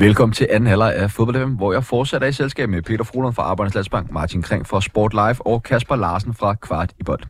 [0.00, 3.34] Velkommen til anden halvleg af Fodbold FM, hvor jeg fortsætter i selskab med Peter Frohlund
[3.34, 7.22] fra Arbejdernes Landsbank, Martin Kring fra Sport Live og Kasper Larsen fra Kvart i Bold.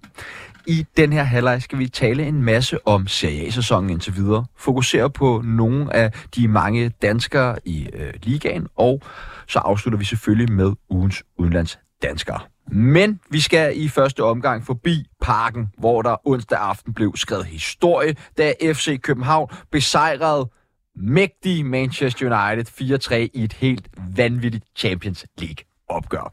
[0.71, 5.11] I den her halvleg skal vi tale en masse om Serie A-sæsonen indtil videre, fokusere
[5.11, 9.03] på nogle af de mange danskere i øh, ligaen, og
[9.49, 12.41] så afslutter vi selvfølgelig med ugens udenlands danskere.
[12.73, 18.17] Men vi skal i første omgang forbi parken, hvor der onsdag aften blev skrevet historie,
[18.39, 20.51] da FC København besejrede
[20.97, 26.33] mægtige Manchester United 4-3 i et helt vanvittigt Champions League opgør.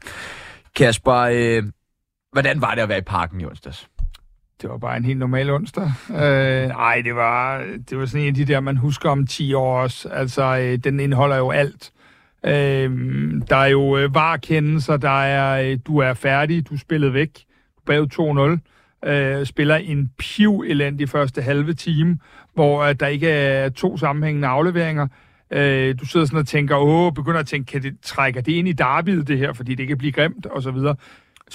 [0.76, 1.62] Kasper, øh,
[2.32, 3.88] hvordan var det at være i parken i onsdags?
[4.62, 5.92] Det var bare en helt normal onsdag.
[6.10, 9.54] Øh, ej, det var, det var sådan en af de der, man husker om 10
[9.54, 10.08] år også.
[10.08, 11.92] Altså, øh, den indeholder jo alt.
[12.44, 12.90] Øh,
[13.48, 17.44] der er jo øh, varekendelser, der er, øh, du er færdig, du spillede spillet væk,
[17.76, 18.06] du bag
[19.04, 22.18] 2-0, øh, spiller en piv elendig første halve time,
[22.54, 25.08] hvor øh, der ikke er to sammenhængende afleveringer.
[25.50, 28.68] Øh, du sidder sådan og tænker, åh, begynder at tænke, kan det, trækker det ind
[28.68, 30.96] i derbyet, det her, fordi det kan blive grimt, og så videre.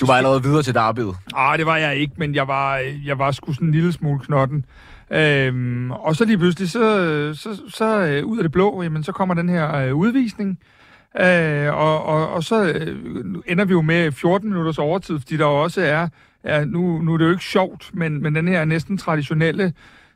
[0.01, 1.15] Du var allerede videre til derbyet.
[1.35, 4.19] Ah, det var jeg ikke, men jeg var, jeg var sgu sådan en lille smule
[4.19, 4.65] knotten.
[5.11, 9.11] Øhm, og så lige pludselig, så, så, så øh, ud af det blå, jamen, så
[9.11, 10.59] kommer den her øh, udvisning.
[11.19, 12.97] Øh, og, og, og så øh,
[13.47, 16.07] ender vi jo med 14 minutters overtid, fordi der også er,
[16.43, 19.73] er nu, nu er det jo ikke sjovt, men, men den her næsten traditionelle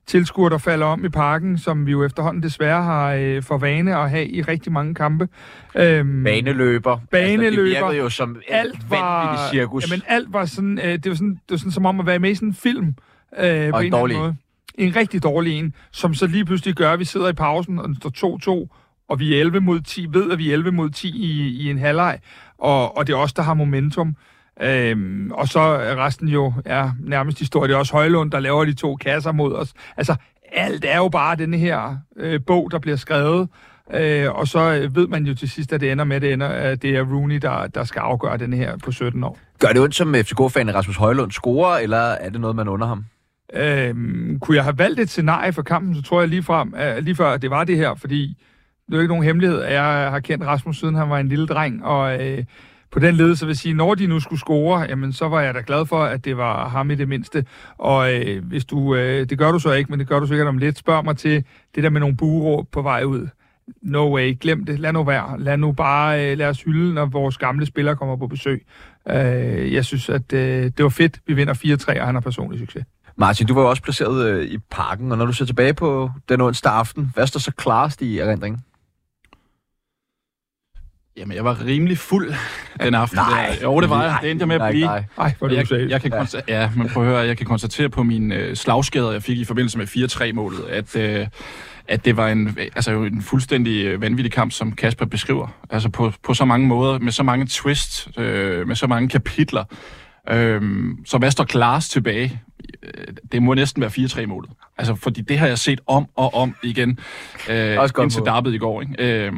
[0.07, 3.97] tilskuer, der falder om i parken, som vi jo efterhånden desværre har øh, for vane
[3.97, 5.27] at have i rigtig mange kampe.
[5.75, 6.99] Øhm, baneløber.
[7.11, 7.77] Baneløber.
[7.77, 9.91] Altså, det jo som alt var, cirkus.
[9.91, 12.19] Jamen, alt var sådan, øh, det, var sådan, det var sådan som om at være
[12.19, 12.95] med i sådan en film.
[13.39, 14.17] Øh, og en dårlig.
[14.17, 14.35] Måde.
[14.75, 17.87] En rigtig dårlig en, som så lige pludselig gør, at vi sidder i pausen, og
[17.87, 18.75] den står 2-2,
[19.09, 21.69] og vi er 11 mod 10, ved at vi er 11 mod 10 i, i
[21.69, 22.19] en halvleg,
[22.57, 24.15] og, og det er os, der har momentum.
[24.61, 27.67] Øhm, og så er resten jo ja, nærmest historie.
[27.67, 29.73] Det er også Højlund, der laver de to kasser mod os.
[29.97, 30.15] Altså,
[30.51, 33.49] alt er jo bare den her øh, bog, der bliver skrevet.
[33.93, 36.47] Øh, og så ved man jo til sidst, at det ender med, at det, ender,
[36.47, 39.39] at det er Rooney, der, der skal afgøre den her på 17 år.
[39.59, 43.05] Gør det ondt som FCK-fan, Rasmus Højlund scorer, eller er det noget, man under ham?
[43.53, 47.03] Øhm, kunne jeg have valgt et scenarie for kampen, så tror jeg lige, frem, uh,
[47.03, 48.37] lige før, at det var det her, fordi
[48.87, 51.27] det er jo ikke nogen hemmelighed, at jeg har kendt Rasmus siden han var en
[51.27, 52.43] lille dreng, og øh,
[52.91, 55.53] på den led, så vil sige, når de nu skulle score, jamen så var jeg
[55.53, 57.45] da glad for, at det var ham i det mindste.
[57.77, 60.47] Og øh, hvis du, øh, det gør du så ikke, men det gør du sikkert
[60.47, 61.43] om lidt, spørg mig til
[61.75, 63.27] det der med nogle bureråb på vej ud.
[63.81, 65.39] No way, glem det, lad nu være.
[65.39, 68.65] Lad nu bare, øh, lad os hylde, når vores gamle spillere kommer på besøg.
[69.09, 72.59] Øh, jeg synes, at øh, det var fedt, vi vinder 4-3, og han har personlig
[72.59, 72.85] succes.
[73.15, 76.11] Martin, du var jo også placeret øh, i parken, og når du ser tilbage på
[76.29, 78.61] den onsdag aften, hvad står så klarest i erindringen?
[81.17, 82.33] Jamen, jeg var rimelig fuld
[82.83, 83.17] den aften.
[83.17, 83.55] Nej.
[83.59, 83.63] Der.
[83.63, 84.17] Jo, det var jeg.
[84.21, 84.85] Det endte jeg med at blive.
[84.85, 85.33] Nej, nej.
[85.39, 86.61] hvor jeg, jeg, jeg kan ja.
[86.61, 89.45] ja, men prøv at høre, jeg kan konstatere på mine øh, slagskader, jeg fik i
[89.45, 91.27] forbindelse med 4-3-målet, at, øh,
[91.87, 95.47] at det var en, altså, en fuldstændig øh, vanvittig kamp, som Kasper beskriver.
[95.69, 99.63] Altså på, på så mange måder, med så mange twists, øh, med så mange kapitler.
[100.29, 100.61] Øh,
[101.05, 102.41] så hvad står Klaas tilbage?
[102.83, 104.49] Øh, det må næsten være 4-3-målet.
[104.77, 106.99] Altså, fordi det har jeg set om og om igen,
[107.49, 108.81] øh, indtil darbet i går.
[108.81, 109.25] Ikke?
[109.25, 109.33] Øh,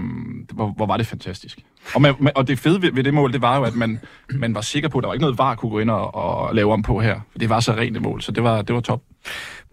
[0.53, 1.59] hvor, hvor var det fantastisk.
[1.95, 3.99] Og, man, og det fede ved, ved det mål, det var jo, at man,
[4.29, 6.55] man var sikker på, at der var ikke noget var kunne gå ind og, og
[6.55, 7.19] lave om på her.
[7.39, 9.01] Det var så rent et mål, så det var, det var top.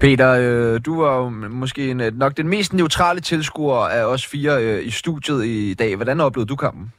[0.01, 4.65] Peter, øh, du var jo måske en, nok den mest neutrale tilskuer af os fire
[4.65, 5.97] øh, i studiet i dag.
[5.97, 6.93] Hvordan oplevede du kampen?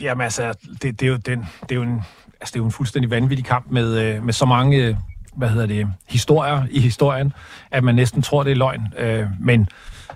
[0.00, 2.02] Jamen altså, det, det, er jo den, det, er jo en,
[2.40, 4.98] altså, det er jo en fuldstændig vanvittig kamp med, øh, med så mange
[5.36, 7.32] hvad hedder det, historier i historien,
[7.70, 8.82] at man næsten tror, det er løgn.
[8.98, 9.68] Øh, men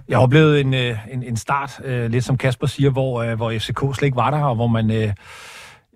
[0.08, 3.36] jeg har oplevet en, øh, en, en start, øh, lidt som Kasper siger, hvor, øh,
[3.36, 5.12] hvor FCK slet ikke var der, og hvor man øh,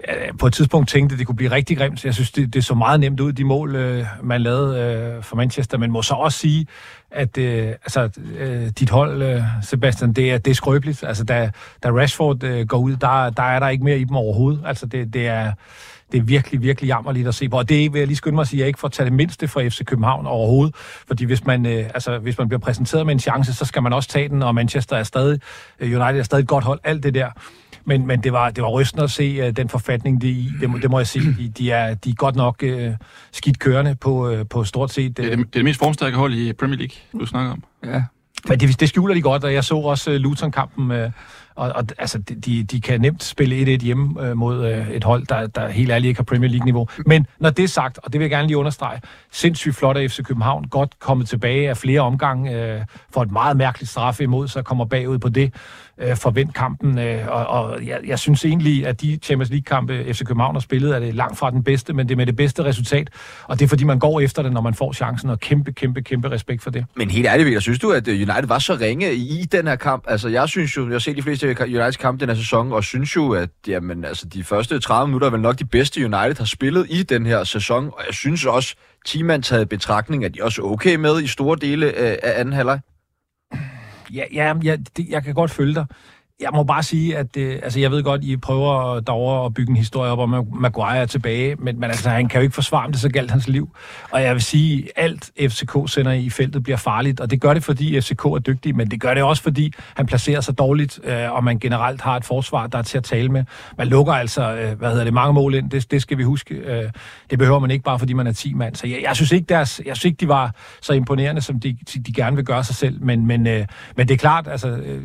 [0.09, 2.05] øh, på et tidspunkt tænkte, at det kunne blive rigtig grimt.
[2.05, 5.37] Jeg synes, det, det så meget nemt ud, de mål, øh, man lavede øh, for
[5.37, 5.79] Manchester.
[5.79, 6.67] Men må så også sige,
[7.11, 11.05] at øh, altså, øh, dit hold, øh, Sebastian, det er, det er skrøbeligt.
[11.05, 11.51] Altså, da,
[11.83, 14.63] da Rashford øh, går ud, der, der er der ikke mere i dem overhovedet.
[14.67, 15.53] Altså, det, det er
[16.13, 17.59] det er virkelig, virkelig jammerligt at se på.
[17.59, 19.13] Og det vil jeg lige skynde mig at sige, at jeg ikke får tage det
[19.13, 20.75] mindste fra FC København overhovedet.
[21.07, 23.93] Fordi hvis man, øh, altså, hvis man bliver præsenteret med en chance, så skal man
[23.93, 25.41] også tage den, og Manchester er stadig,
[25.81, 27.31] øh, United er stadig et godt hold, alt det der.
[27.85, 30.51] Men, men det, var, det var rystende at se uh, den forfatning, de i.
[30.61, 31.37] Det, det må jeg sige.
[31.39, 32.71] De, de, er, de er godt nok uh,
[33.33, 35.19] skidt kørende på, uh, på stort set...
[35.19, 37.53] Uh, det, er det, det er det mest formstærke hold i Premier League, du snakker
[37.53, 37.65] om.
[37.85, 38.03] Ja.
[38.49, 40.91] Men det, det skjuler de godt, og jeg så også uh, Luton-kampen...
[40.91, 41.11] Uh,
[41.57, 45.27] og, og altså, de, de kan nemt spille 1-1 hjemme øh, mod øh, et hold,
[45.27, 46.89] der, der helt ærligt ikke har Premier League-niveau.
[47.07, 49.01] Men når det er sagt, og det vil jeg gerne lige understrege,
[49.33, 52.81] sindssygt flot af FC København, godt kommet tilbage af flere omgange, øh,
[53.13, 55.55] for et meget mærkeligt straf imod, så kommer bagud på det
[55.99, 56.99] øh, forvent kampen.
[56.99, 60.95] Øh, og og jeg, jeg synes egentlig, at de Champions League-kampe, FC København har spillet,
[60.95, 63.11] er det langt fra den bedste, men det er med det bedste resultat.
[63.45, 66.03] Og det er fordi, man går efter det, når man får chancen, og kæmpe, kæmpe,
[66.03, 66.85] kæmpe respekt for det.
[66.97, 69.77] Men helt ærligt, jeg synes du, at øh, United var så ringe i den her
[69.77, 70.05] kamp?
[70.09, 72.73] Altså, jeg synes jo, jeg har set de fleste Øh, Uniteds kamp den her sæson,
[72.73, 76.01] og synes jo, at jamen, altså, de første 30 minutter er vel nok de bedste
[76.05, 77.87] United har spillet i den her sæson.
[77.87, 78.75] Og jeg synes også,
[79.07, 82.81] Timan taget betragtning, at de også okay med i store dele øh, af, anden halvleg.
[84.15, 85.87] Ja, ja jeg, det, jeg kan godt følge dig.
[86.41, 89.71] Jeg må bare sige, at det, altså, jeg ved godt, I prøver derovre at bygge
[89.71, 92.55] en historie op om, at Maguire er tilbage, men, men altså, han kan jo ikke
[92.55, 93.69] forsvare det, så galt hans liv.
[94.11, 97.65] Og jeg vil sige, alt FCK sender i feltet bliver farligt, og det gør det,
[97.65, 101.33] fordi FCK er dygtig, men det gør det også, fordi han placerer sig dårligt, øh,
[101.33, 103.45] og man generelt har et forsvar, der er til at tale med.
[103.79, 106.55] Man lukker altså, øh, hvad hedder det, mange mål ind, det, det skal vi huske.
[106.55, 106.91] Øh,
[107.31, 108.75] det behøver man ikke bare, fordi man er 10 mand.
[108.75, 111.77] Så jeg, jeg, synes ikke, deres, jeg synes ikke, de var så imponerende, som de,
[112.07, 113.67] de gerne vil gøre sig selv, men, men, øh,
[113.97, 115.03] men det er klart, altså, øh,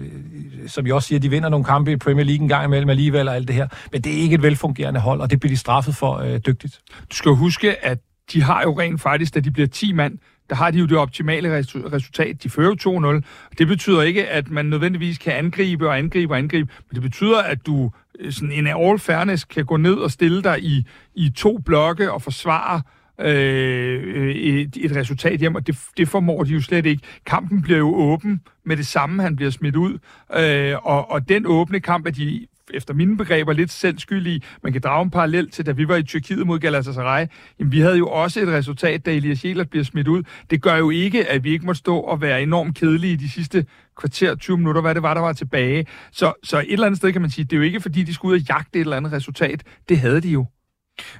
[0.68, 3.28] som jeg også siger, de vinder nogle kampe i Premier League en gang imellem alligevel
[3.28, 3.68] og alt det her.
[3.92, 6.80] Men det er ikke et velfungerende hold, og det bliver de straffet for øh, dygtigt.
[7.12, 7.98] Du skal jo huske, at
[8.34, 10.18] de har jo rent faktisk, da de bliver 10 mand,
[10.50, 11.58] der har de jo det optimale
[11.94, 12.44] resultat.
[12.44, 13.54] De fører jo 2-0.
[13.58, 17.42] Det betyder ikke, at man nødvendigvis kan angribe og angribe og angribe, men det betyder,
[17.42, 20.86] at du øh, sådan en all fairness kan gå ned og stille dig i,
[21.16, 22.82] i to blokke og forsvare
[23.22, 27.04] Øh, øh, et, et resultat hjem, og det, det formår de jo slet ikke.
[27.26, 29.98] Kampen bliver jo åben med det samme, han bliver smidt ud,
[30.36, 34.42] øh, og, og den åbne kamp er de efter mine begreber lidt selv skyldige.
[34.64, 37.28] Man kan drage en parallel til, da vi var i Tyrkiet mod Galatasaray.
[37.60, 40.24] Jamen, vi havde jo også et resultat, da Elias Jelert bliver smidt ud.
[40.50, 43.30] Det gør jo ikke, at vi ikke må stå og være enormt kedelige i de
[43.30, 43.66] sidste
[43.98, 45.86] kvarter, 20 minutter, hvad det var, der var tilbage.
[46.12, 48.14] Så, så et eller andet sted kan man sige, det er jo ikke, fordi de
[48.14, 49.64] skulle ud og jagte et eller andet resultat.
[49.90, 50.46] Det havde de jo.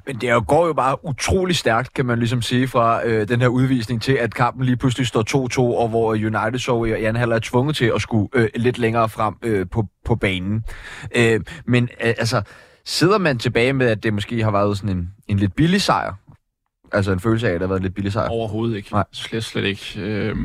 [0.08, 3.48] Men det går jo bare utrolig stærkt, kan man ligesom sige, fra øh, den her
[3.48, 7.36] udvisning til, at kampen lige pludselig står 2-2, og hvor United så i anden halvleg
[7.36, 10.64] er tvunget til at skulle øh, lidt længere frem øh, på, på banen.
[11.16, 12.42] Øh, men øh, altså,
[12.86, 16.14] sidder man tilbage med, at det måske har været sådan en, en lidt billig sejr?
[16.92, 18.30] Altså en følelse af, at det har været en lidt billig sejr?
[18.30, 18.92] Overhovedet ikke.
[18.92, 19.04] Nej.
[19.12, 19.94] Slet, slet ikke.
[19.98, 20.36] Øh...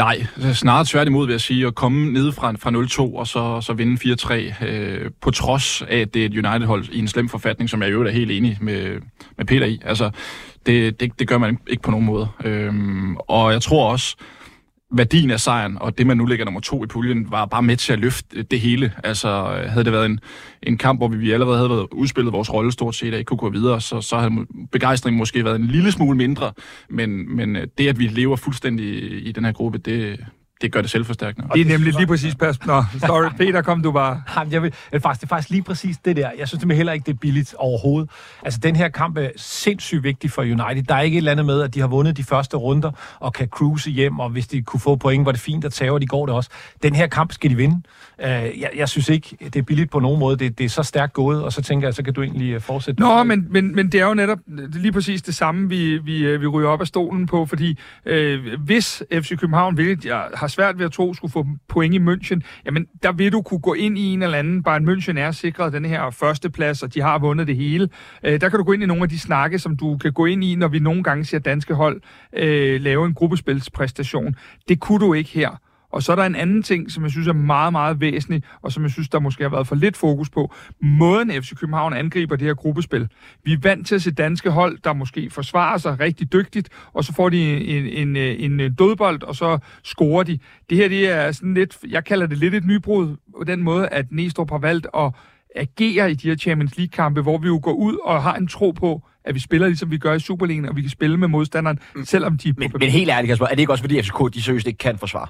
[0.00, 2.70] Nej, snarere tværtimod vil jeg sige, at komme ned fra, fra
[3.12, 4.14] 0-2 og så, så vinde
[4.62, 7.82] 4-3, øh, på trods af, at det er et United-hold i en slem forfatning, som
[7.82, 9.00] jeg i øvrigt er helt enig med,
[9.36, 9.80] med Peter i.
[9.84, 10.10] Altså,
[10.66, 12.28] det, det, det gør man ikke på nogen måde.
[12.44, 14.16] Øhm, og jeg tror også,
[14.92, 17.76] værdien af sejren, og det, man nu ligger nummer to i puljen, var bare med
[17.76, 18.92] til at løfte øh, det hele.
[19.04, 20.20] Altså, øh, havde det været en,
[20.62, 23.38] en kamp, hvor vi allerede havde været udspillet vores rolle stort set, og ikke kunne
[23.38, 26.52] gå videre, så, så havde begejstringen måske været en lille smule mindre.
[26.88, 28.86] Men, men øh, det, at vi lever fuldstændig
[29.26, 30.20] i den her gruppe, det,
[30.60, 31.48] det gør det selvforstærkende.
[31.54, 32.66] Det er nemlig lige præcis pas.
[32.66, 34.22] Nå, sorry, Peter, kom du bare.
[34.36, 36.30] Jamen, jeg vil, faktisk, det er faktisk lige præcis det der.
[36.38, 38.10] Jeg synes det heller ikke, det er billigt overhovedet.
[38.42, 40.82] Altså, den her kamp er sindssygt vigtig for United.
[40.82, 42.90] Der er ikke et eller andet med, at de har vundet de første runder
[43.20, 45.92] og kan cruise hjem, og hvis de kunne få point, var det fint at tage,
[45.92, 46.50] og de går det også.
[46.82, 47.82] Den her kamp skal de vinde.
[48.24, 50.36] Uh, jeg, jeg synes ikke, det er billigt på nogen måde.
[50.36, 52.60] Det, det er så stærkt gået, og så tænker jeg, så kan du egentlig øh,
[52.60, 53.00] fortsætte.
[53.00, 55.98] Nå, men, men, men det er jo netop det er lige præcis det samme, vi,
[55.98, 60.24] vi, øh, vi ryger op af stolen på, fordi øh, hvis FC København, hvilket jeg
[60.34, 63.60] har svært ved at tro, skulle få point i München, jamen der vil du kunne
[63.60, 67.00] gå ind i en eller anden, bare München er sikret den her førsteplads, og de
[67.00, 67.88] har vundet det hele.
[68.22, 70.26] Øh, der kan du gå ind i nogle af de snakke, som du kan gå
[70.26, 72.00] ind i, når vi nogle gange ser danske hold
[72.32, 74.34] øh, lave en gruppespilspræstation.
[74.68, 75.60] Det kunne du ikke her.
[75.90, 78.72] Og så er der en anden ting, som jeg synes er meget, meget væsentlig, og
[78.72, 80.54] som jeg synes, der måske har været for lidt fokus på.
[80.82, 83.08] Måden FC København angriber det her gruppespil.
[83.44, 87.04] Vi er vant til at se danske hold, der måske forsvarer sig rigtig dygtigt, og
[87.04, 90.38] så får de en, en, en, en dødbold, og så scorer de.
[90.70, 93.88] Det her det er sådan lidt, jeg kalder det lidt et nybrud, på den måde,
[93.88, 95.12] at Næstrup har valgt at
[95.56, 98.70] agere i de her Champions League-kampe, hvor vi jo går ud og har en tro
[98.70, 101.78] på, at vi spiller ligesom vi gør i Superligaen, og vi kan spille med modstanderen,
[101.94, 102.04] mm.
[102.04, 102.54] selvom de...
[102.56, 104.98] Men, men helt ærligt, Kasper, er det ikke også fordi FCK, de seriøst ikke kan
[104.98, 105.26] forsvare?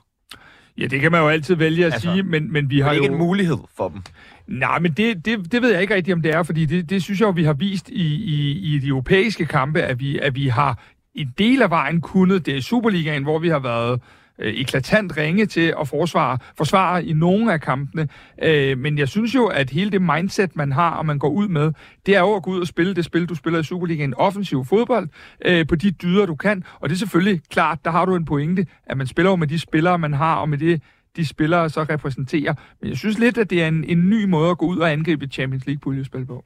[0.78, 2.94] Ja, det kan man jo altid vælge at altså, sige, men, men vi har jo...
[2.94, 4.02] Det ikke en mulighed for dem.
[4.46, 7.02] Nej, men det, det, det ved jeg ikke rigtigt, om det er, fordi det, det
[7.02, 10.34] synes jeg jo, vi har vist i, i, i de europæiske kampe, at vi, at
[10.34, 10.82] vi har
[11.14, 12.46] en del af vejen kunnet.
[12.46, 14.00] Det er Superligaen, hvor vi har været
[14.40, 18.08] øh, eklatant ringe til at forsvare, forsvare i nogle af kampene.
[18.42, 21.48] Øh, men jeg synes jo, at hele det mindset, man har, og man går ud
[21.48, 21.72] med,
[22.06, 24.64] det er jo at gå ud og spille det spil, du spiller i Superligaen, offensiv
[24.64, 25.08] fodbold,
[25.44, 26.64] øh, på de dyder, du kan.
[26.80, 29.46] Og det er selvfølgelig klart, der har du en pointe, at man spiller jo med
[29.46, 30.82] de spillere, man har, og med det,
[31.16, 32.54] de spillere så repræsenterer.
[32.80, 34.92] Men jeg synes lidt, at det er en, en ny måde at gå ud og
[34.92, 36.44] angribe et Champions League-puljespil på.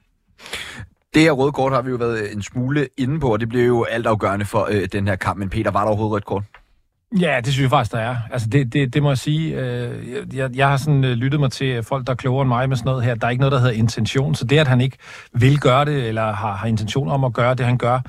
[1.15, 3.67] Det her røde kort har vi jo været en smule inde på, og det blev
[3.67, 5.39] jo altafgørende for øh, den her kamp.
[5.39, 6.45] Men Peter, var der overhovedet rødt kort?
[7.21, 8.17] Ja, det synes jeg faktisk, der er.
[8.33, 9.61] Altså, det, det, det må jeg sige.
[9.61, 12.49] Øh, jeg, jeg har sådan øh, lyttet mig til øh, folk, der er klogere end
[12.49, 13.15] mig med sådan noget her.
[13.15, 14.35] Der er ikke noget, der hedder intention.
[14.35, 14.97] Så det, at han ikke
[15.33, 18.01] vil gøre det, eller har, har intention om at gøre det, han gør,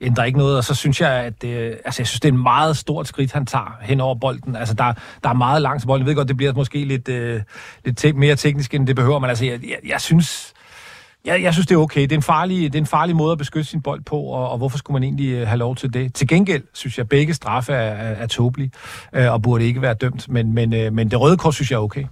[0.00, 0.56] ændrer ikke noget.
[0.56, 3.08] Og så synes jeg, at det, øh, altså, jeg synes, det er en meget stort
[3.08, 4.56] skridt, han tager hen over bolden.
[4.56, 4.92] Altså, der,
[5.24, 6.06] der er meget langt til bolden.
[6.06, 7.40] Jeg ved godt, det bliver måske lidt, øh,
[7.84, 10.52] lidt te- mere teknisk, end det behøver, men altså, jeg, jeg, jeg synes...
[11.24, 12.02] Jeg, jeg synes, det er okay.
[12.02, 14.50] Det er, en farlig, det er en farlig måde at beskytte sin bold på, og,
[14.50, 16.14] og hvorfor skulle man egentlig øh, have lov til det?
[16.14, 18.70] Til gengæld synes jeg, at begge straffe er, er, er tåbelige,
[19.14, 20.28] øh, og burde ikke være dømt.
[20.28, 22.04] Men, men, øh, men det røde kort synes jeg er okay.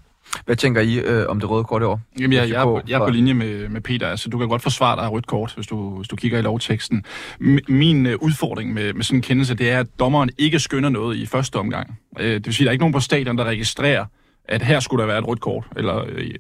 [0.45, 2.01] Hvad tænker I øh, om det røde kort i år?
[2.21, 4.09] Jamen, jeg, jeg, er på, jeg er på linje med, med Peter.
[4.09, 6.43] Altså, du kan godt forsvare dig af rødt kort, hvis du, hvis du kigger i
[6.43, 7.05] lovteksten.
[7.41, 10.89] M- min øh, udfordring med, med sådan en kendelse, det er, at dommeren ikke skynder
[10.89, 11.99] noget i første omgang.
[12.19, 14.05] Øh, det vil sige, at der er ikke nogen på stadion, der registrerer,
[14.45, 16.31] at her skulle der være et rødt kort, eller øh,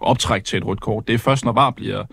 [0.00, 1.08] optræk til et rødt kort.
[1.08, 2.04] Det er først, når VAR bliver,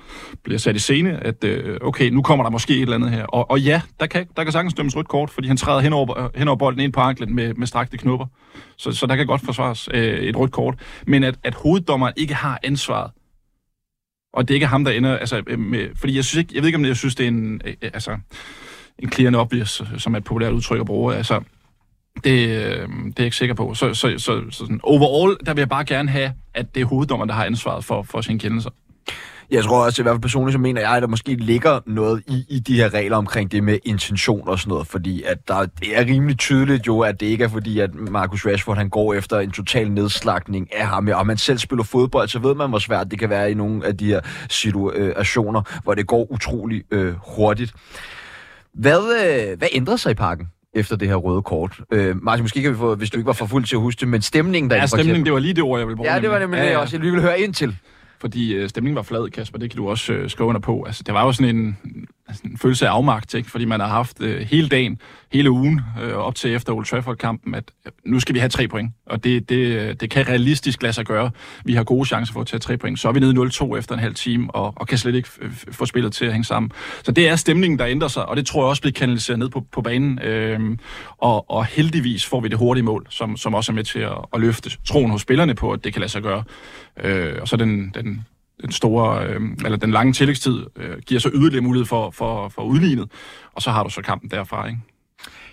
[0.44, 3.26] bliver sat i scene, at øh, okay, nu kommer der måske et eller andet her.
[3.26, 5.94] Og, og ja, der kan, der kan sagtens dømmes rødt kort, fordi han træder hen
[5.94, 8.26] over, øh, hen over bolden ind på anklen med, med strakte knupper.
[8.78, 10.76] Så, så der kan godt forsvares øh, et rødt kort.
[11.08, 13.12] Men at, at hoveddommeren ikke har ansvaret,
[14.34, 15.18] og det er ikke ham, der ender...
[15.18, 17.24] Altså, øh, med, fordi jeg, synes ikke, jeg ved ikke, om det, jeg synes, det
[17.24, 18.18] er en, øh, øh altså,
[19.00, 21.16] en clear obvious, som er et populært udtryk at bruge.
[21.16, 21.42] Altså,
[22.24, 23.74] det, øh, det er jeg ikke sikker på.
[23.74, 26.86] Så, så, så, så sådan, overall, der vil jeg bare gerne have, at det er
[26.86, 28.70] hoveddommer, der har ansvaret for, for sine kendelser.
[29.52, 32.24] Jeg tror også, i hvert fald personligt, så mener jeg, at der måske ligger noget
[32.28, 35.66] i, i de her regler omkring det med intention og sådan noget, fordi at der,
[35.66, 39.14] det er rimelig tydeligt jo, at det ikke er fordi, at Marcus Rashford han går
[39.14, 42.80] efter en total nedslagning af ham, og man selv spiller fodbold, så ved man, hvor
[42.80, 47.14] svært det kan være i nogle af de her situationer, hvor det går utrolig øh,
[47.36, 47.74] hurtigt.
[48.74, 50.48] Hvad, øh, hvad ændrer sig i parken?
[50.74, 51.80] Efter det her røde kort.
[51.94, 54.00] Øh, Martin, måske kan vi få, hvis du ikke var for fuld til at huske
[54.00, 54.76] det, men stemningen der...
[54.76, 56.14] Ja, stemningen, det var lige det ord, jeg ville bruge.
[56.14, 57.76] Ja, det var nemlig ja, det, jeg også jeg lige ville høre ind til.
[58.22, 60.84] Fordi øh, stemningen var flad, Kasper, det kan du også øh, skrive under på.
[60.84, 61.78] Altså, det var jo sådan en,
[62.30, 63.52] Altså, en følelse af afmagt, ikke?
[63.52, 64.98] fordi man har haft øh, hele dagen,
[65.32, 68.68] hele ugen, øh, op til efter Old Trafford-kampen, at øh, nu skal vi have tre
[68.68, 68.92] point.
[69.06, 71.32] Og det, det, øh, det kan realistisk lade sig gøre.
[71.66, 73.00] Vi har gode chancer for at tage tre point.
[73.00, 75.30] Så er vi nede 0-2 efter en halv time, og, og kan slet ikke
[75.72, 76.72] få spillet til at hænge sammen.
[77.04, 79.50] Så det er stemningen, der ændrer sig, og det tror jeg også bliver kanaliseret ned
[79.50, 80.20] på, på banen.
[80.20, 80.78] Øh,
[81.18, 84.18] og, og heldigvis får vi det hurtige mål, som, som også er med til at,
[84.34, 86.44] at løfte troen hos spillerne på, at det kan lade sig gøre.
[87.04, 88.26] Øh, og så den, den
[88.62, 92.62] den store, øh, eller den lange tillægstid øh, giver så yderligere mulighed for, for, for
[92.62, 93.12] udlignet,
[93.54, 94.80] og så har du så kampen derfra, ikke?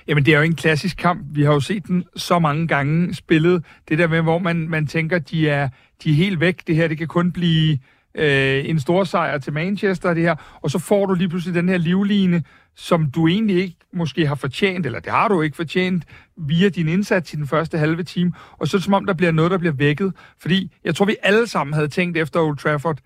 [0.08, 1.20] Jamen, det er jo en klassisk kamp.
[1.32, 3.64] Vi har jo set den så mange gange spillet.
[3.88, 5.68] Det der med, hvor man, man tænker, de er,
[6.04, 6.66] de er helt væk.
[6.66, 7.78] Det her, det kan kun blive
[8.14, 10.58] øh, en stor sejr til Manchester, det her.
[10.62, 12.42] Og så får du lige pludselig den her livline,
[12.76, 16.04] som du egentlig ikke måske har fortjent, eller det har du ikke fortjent,
[16.36, 18.32] via din indsats i den første halve time.
[18.52, 20.12] Og så er det som om, der bliver noget, der bliver vækket.
[20.38, 22.98] Fordi jeg tror, vi alle sammen havde tænkt efter Old Trafford,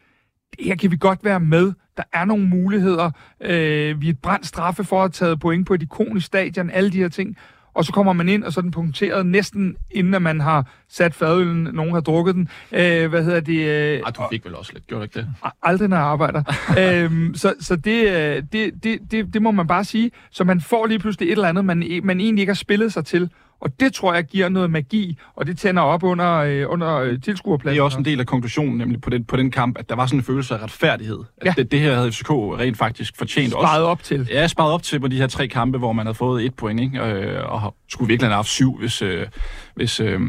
[0.60, 1.72] her kan vi godt være med.
[1.96, 3.10] Der er nogle muligheder.
[3.40, 6.70] Øh, vi er et brændt straffe for at have taget point på et ikonisk stadion,
[6.70, 7.36] alle de her ting
[7.74, 10.66] og så kommer man ind, og så er den punkteret næsten inden at man har
[10.88, 12.48] sat fadølen, nogen har drukket den.
[12.72, 13.58] Øh, hvad hedder det?
[13.58, 15.28] Øh, Ej, du fik vel også lidt, gjorde du ikke det?
[15.62, 16.42] Aldrig, når jeg arbejder.
[17.04, 20.10] øhm, så så det, øh, det, det, det, det må man bare sige.
[20.30, 23.04] Så man får lige pludselig et eller andet, man, man egentlig ikke har spillet sig
[23.04, 23.30] til.
[23.60, 27.20] Og det tror jeg giver noget magi, og det tænder op under, øh, under øh,
[27.22, 27.74] tilskuerpladsen.
[27.74, 29.94] Det er også en del af konklusionen, nemlig på den, på den kamp, at der
[29.96, 31.18] var sådan en følelse af retfærdighed.
[31.36, 31.54] At ja.
[31.56, 34.28] det, det her havde FCK rent faktisk fortjent sparet op til.
[34.30, 36.80] Ja, sparet op til på de her tre kampe, hvor man havde fået et point,
[36.80, 37.00] ikke?
[37.04, 39.26] Øh, og skulle virkelig have haft syv, hvis, øh,
[39.74, 40.20] hvis øh,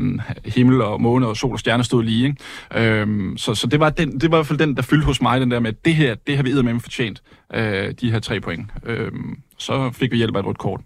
[0.46, 2.26] himmel og måne og sol og stjerner stod lige.
[2.26, 2.92] Ikke?
[3.02, 5.22] Øh, så så det, var den, det var i hvert fald den, der fyldte hos
[5.22, 7.22] mig, den der med, at det her, det har vi med fortjent,
[7.54, 8.68] øh, de her tre point.
[8.86, 9.12] Øh,
[9.58, 10.82] så fik vi hjælp af et rødt kort.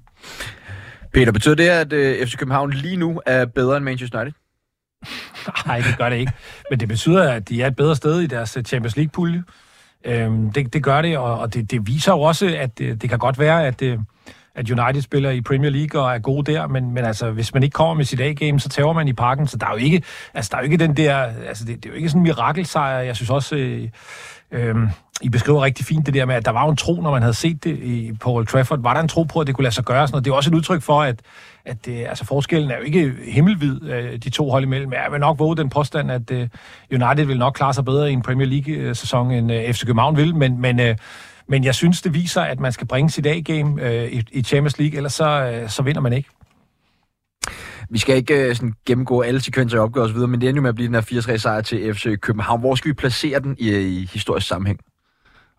[1.16, 4.40] Peter, betyder det, at øh, FC København lige nu er bedre end Manchester United?
[5.68, 6.32] Nej, det gør det ikke.
[6.70, 9.44] Men det betyder, at de er et bedre sted i deres øh, Champions League-pulje.
[10.06, 13.10] Øhm, det, det gør det, og, og det, det viser jo også, at det, det
[13.10, 14.00] kan godt være, at, øh,
[14.56, 17.64] at United spiller i Premier League og er gode der, men, men altså, hvis man
[17.64, 20.04] ikke kommer med sit A-game, så tager man i parken, så der er jo ikke,
[20.34, 21.16] altså, der er jo ikke den der,
[21.48, 23.00] altså, det, det er jo ikke sådan en mirakelsejr.
[23.00, 23.90] Jeg synes også, øh,
[24.52, 24.76] øh,
[25.22, 27.34] i beskriver rigtig fint det der med, at der var en tro, når man havde
[27.34, 28.82] set det i, på Old Trafford.
[28.82, 30.08] Var der en tro på, at det kunne lade sig gøre?
[30.08, 30.26] Sådan noget?
[30.26, 31.20] Det er også et udtryk for, at,
[31.66, 34.94] at det, altså forskellen er jo ikke himmelvid, øh, de to hold imellem.
[34.94, 36.48] Jeg vil nok våge den påstand, at øh,
[36.92, 40.36] United vil nok klare sig bedre i en Premier League-sæson, end øh, FC København vil,
[40.36, 40.96] men, men, øh,
[41.48, 44.80] men jeg synes, det viser, at man skal bringe sit A-game øh, i, i Champions
[44.80, 46.30] League, ellers så, øh, så vinder man ikke.
[47.90, 50.62] Vi skal ikke øh, sådan, gennemgå alle sekvenser i opgør videre, men det er jo
[50.62, 52.60] med at blive den her 4-3 sejr til FC København.
[52.60, 54.80] Hvor skal vi placere den i, i historisk sammenhæng?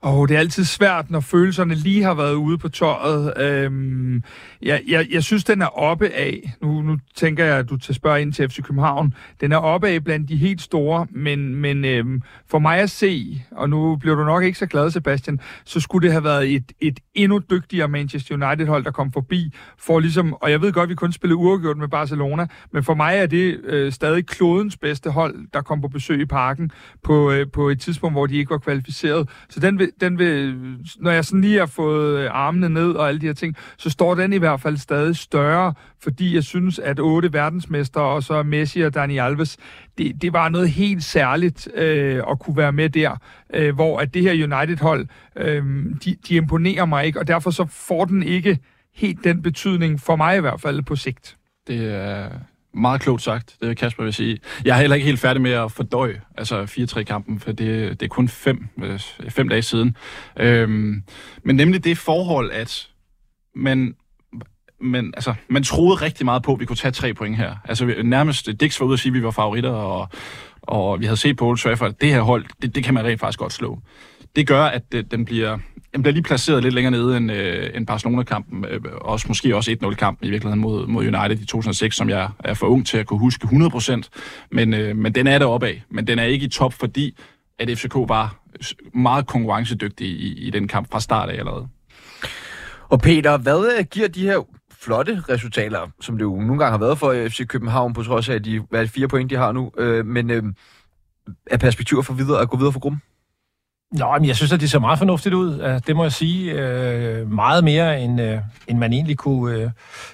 [0.02, 3.40] Oh, det er altid svært, når følelserne lige har været ude på tøjet.
[3.40, 4.22] Øhm,
[4.62, 6.52] jeg, jeg, jeg synes, den er oppe af.
[6.62, 9.14] Nu, nu tænker jeg, at du til spørge ind til FC København.
[9.40, 13.42] Den er oppe af blandt de helt store, men, men øhm, for mig at se,
[13.50, 16.72] og nu bliver du nok ikke så glad, Sebastian, så skulle det have været et,
[16.80, 19.54] et endnu dygtigere Manchester United-hold, der kom forbi.
[19.78, 22.94] For ligesom, og jeg ved godt, at vi kun spillede uafgjort med Barcelona, men for
[22.94, 26.70] mig er det øh, stadig klodens bedste hold, der kom på besøg i parken
[27.04, 29.28] på, øh, på et tidspunkt, hvor de ikke var kvalificeret.
[29.48, 30.56] Så den vil, den vil,
[30.98, 33.90] når jeg sådan lige har fået øh, armene ned og alle de her ting, så
[33.90, 38.42] står den i hvert fald stadig større, fordi jeg synes, at otte verdensmester og så
[38.42, 39.56] Messi og Dani Alves,
[39.98, 43.16] det, det var noget helt særligt øh, at kunne være med der,
[43.54, 45.64] øh, hvor at det her United-hold, øh,
[46.04, 48.58] de, de imponerer mig ikke, og derfor så får den ikke
[48.94, 51.36] helt den betydning, for mig i hvert fald på sigt.
[51.66, 52.28] Det er
[52.76, 54.38] meget klogt sagt, det Kasper vil sige.
[54.64, 58.08] Jeg er heller ikke helt færdig med at fordøje altså 4-3-kampen, for det, det er
[58.08, 59.96] kun fem, øh, fem dage siden.
[60.36, 61.02] Øhm,
[61.42, 62.88] men nemlig det forhold, at
[63.54, 63.94] man,
[64.80, 67.56] man, altså, man troede rigtig meget på, at vi kunne tage tre point her.
[67.64, 70.08] Altså nærmest, Dix var ude og sige, at vi var favoritter, og,
[70.62, 73.04] og vi havde set på Old Trafford, at det her hold, det, det kan man
[73.04, 73.80] rent faktisk godt slå.
[74.36, 75.58] Det gør, at det, den bliver
[75.96, 78.64] den bliver lige placeret lidt længere nede end, øh, end Barcelona-kampen.
[78.64, 82.54] Øh, også, måske også 1-0-kampen i virkeligheden mod, mod United i 2006, som jeg er
[82.54, 84.08] for ung til at kunne huske 100%.
[84.52, 87.18] Men, øh, men den er der af, Men den er ikke i top, fordi
[87.58, 88.42] at FCK var
[88.94, 91.68] meget konkurrencedygtig i, i den kamp fra start af allerede.
[92.88, 94.46] Og Peter, hvad øh, giver de her
[94.80, 98.34] flotte resultater, som det jo nogle gange har været for FC København, på trods af
[98.34, 100.42] at de hvad er det, fire point, de har nu, øh, men øh,
[101.50, 103.02] er perspektiver for videre at gå videre for gruppen?
[103.92, 105.80] Nå, men jeg synes, at det ser meget fornuftigt ud.
[105.86, 106.52] Det må jeg sige.
[106.52, 108.38] Øh, meget mere, end, øh,
[108.68, 109.70] end man egentlig kunne, øh,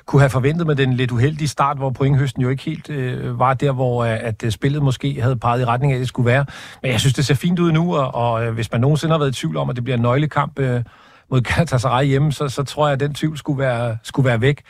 [0.07, 3.55] kunne have forventet med den lidt uheldige start, hvor pointhøsten jo ikke helt øh, var
[3.55, 6.27] der, hvor øh, at øh, spillet måske havde peget i retning af, at det skulle
[6.27, 6.47] være.
[6.83, 9.19] Men jeg synes, det ser fint ud nu, og, og øh, hvis man nogensinde har
[9.19, 10.83] været i tvivl om, at det bliver en nøglekamp øh,
[11.31, 14.63] mod Galatasaray hjemme, så, så tror jeg, at den tvivl skulle være, skulle være væk.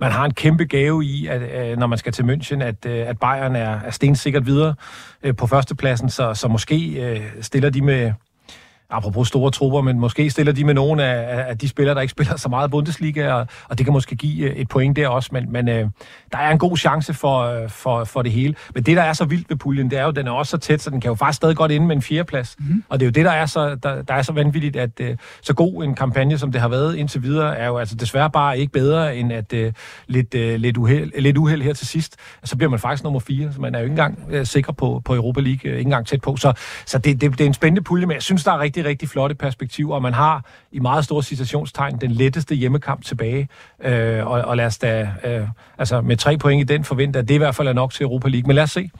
[0.00, 3.08] Man har en kæmpe gave i, at øh, når man skal til München, at, øh,
[3.08, 4.74] at Bayern er, er stensikkert videre
[5.22, 8.12] øh, på førstepladsen, så, så måske øh, stiller de med
[8.90, 12.10] apropos store trupper, men måske stiller de med nogle af, af de spillere, der ikke
[12.10, 15.28] spiller så meget Bundesliga, og, og det kan måske give øh, et point der også,
[15.32, 15.88] men, men øh,
[16.32, 18.54] der er en god chance for, øh, for, for det hele.
[18.74, 20.50] Men det, der er så vildt ved puljen, det er jo, at den er også
[20.50, 22.56] så tæt, så den kan jo faktisk stadig godt ende med en fjerdeplads.
[22.58, 22.84] Mm-hmm.
[22.88, 25.16] Og det er jo det, der er så, der, der er så vanvittigt, at øh,
[25.42, 28.58] så god en kampagne, som det har været indtil videre, er jo altså desværre bare
[28.58, 29.72] ikke bedre, end at øh,
[30.06, 33.52] lidt, øh, lidt, uheld, lidt uheld her til sidst, så bliver man faktisk nummer fire,
[33.52, 36.06] så man er jo ikke engang øh, sikker på, på Europa League, øh, ikke engang
[36.06, 36.36] tæt på.
[36.36, 36.52] Så,
[36.86, 38.90] så det, det, det er en spændende pulje, men jeg synes, der er rigtig rigtig,
[38.90, 43.48] rigtig flotte perspektiver, og man har i meget store citationstegn den letteste hjemmekamp tilbage.
[43.84, 47.28] Øh, og, og lad os da, øh, altså med tre point i den forventer, at
[47.28, 48.46] det i hvert fald er nok til Europa League.
[48.46, 48.90] Men lad os se.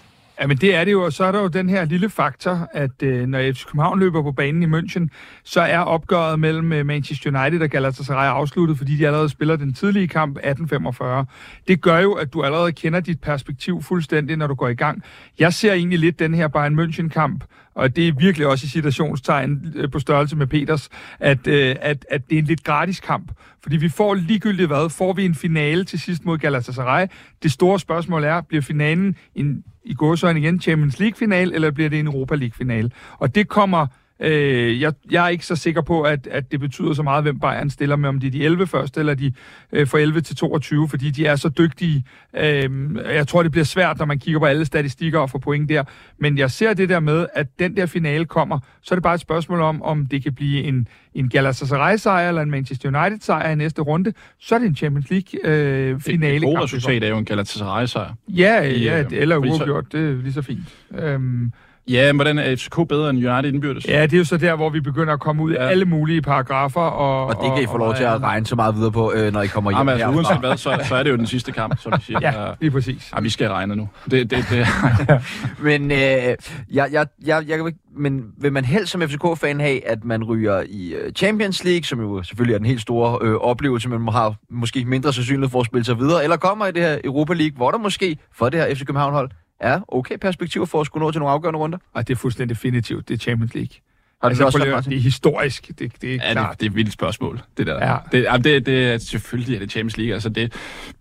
[0.41, 2.69] Ja, men det er det jo, og så er der jo den her lille faktor,
[2.73, 5.09] at øh, når FC København løber på banen i München,
[5.45, 9.75] så er opgøret mellem øh, Manchester United og Galatasaray afsluttet, fordi de allerede spiller den
[9.75, 11.27] tidlige kamp 1845.
[11.69, 15.03] Det gør jo, at du allerede kender dit perspektiv fuldstændig, når du går i gang.
[15.39, 17.45] Jeg ser egentlig lidt den her Bayern München-kamp,
[17.77, 20.89] og det er virkelig også i citationstegn øh, på størrelse med Peters,
[21.21, 23.33] at, øh, at, at det er en lidt gratis kamp.
[23.63, 27.07] Fordi vi får ligegyldigt hvad, får vi en finale til sidst mod Galatasaray.
[27.43, 32.01] Det store spørgsmål er, bliver finalen en, i gåsøjne igen Champions League-final, eller bliver det
[32.01, 32.93] en Europa League-final?
[33.19, 33.87] Og det kommer
[34.21, 37.41] Øh, jeg, jeg er ikke så sikker på, at, at det betyder så meget, hvem
[37.41, 39.33] Bayern stiller med, om det er de 11 første, eller de
[39.73, 42.05] øh, fra 11 til 22, fordi de er så dygtige.
[42.37, 42.71] Øh,
[43.05, 45.85] jeg tror, det bliver svært, når man kigger på alle statistikker og får point der.
[46.19, 49.15] Men jeg ser det der med, at den der finale kommer, så er det bare
[49.15, 53.55] et spørgsmål om, om det kan blive en, en Galatasaray-sejr eller en Manchester United-sejr i
[53.55, 54.13] næste runde.
[54.41, 56.35] Så er det en Champions League-finale.
[56.35, 58.15] Øh, det, det resultat er jo en Galatasaray-sejr.
[58.29, 59.93] Ja, ja, øh, eller uafgjort.
[59.93, 60.75] Det er lige så fint.
[60.99, 61.53] Øhm,
[61.89, 63.89] Ja, men hvordan er FCK bedre end United indbyrdes?
[63.89, 65.63] Ja, det er jo så der, hvor vi begynder at komme ud ja.
[65.63, 66.81] i alle mulige paragrafer.
[66.81, 69.33] Og, og det kan I få lov til at regne så meget videre på, øh,
[69.33, 69.79] når I kommer hjem.
[69.79, 72.19] Jamen, altså, uanset hvad, så, så er det jo den sidste kamp, som vi siger.
[72.23, 73.13] Ja, lige præcis.
[73.15, 73.89] Ja, vi skal regne nu.
[74.11, 74.67] Det, det, det.
[75.69, 76.37] men, øh, jeg,
[76.71, 81.13] jeg, jeg, jeg, men vil man helst som FCK-fan have, at man ryger i øh,
[81.13, 84.85] Champions League, som jo selvfølgelig er den helt store øh, oplevelse, men man har måske
[84.85, 87.71] mindre sandsynlighed for at spille sig videre, eller kommer i det her Europa League, hvor
[87.71, 91.19] der måske for det her FC København-hold er okay perspektiver for at skulle nå til
[91.19, 91.79] nogle afgørende runder?
[91.95, 93.09] Og det er fuldstændig definitivt.
[93.09, 93.77] Det er Champions League.
[94.23, 95.69] Har det, altså, også det er historisk.
[95.79, 96.51] Det, det er ja, klart.
[96.51, 97.87] Det, det er et vildt spørgsmål, det der.
[97.87, 97.97] Ja.
[98.13, 100.15] Det, det, det er selvfølgelig er det Champions League.
[100.15, 100.53] Altså det,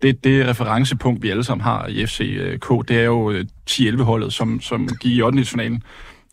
[0.02, 4.88] det, det referencepunkt, vi alle sammen har i FCK, det er jo 10-11-holdet, som, som
[4.88, 5.44] gik i 8.
[5.44, 5.82] finalen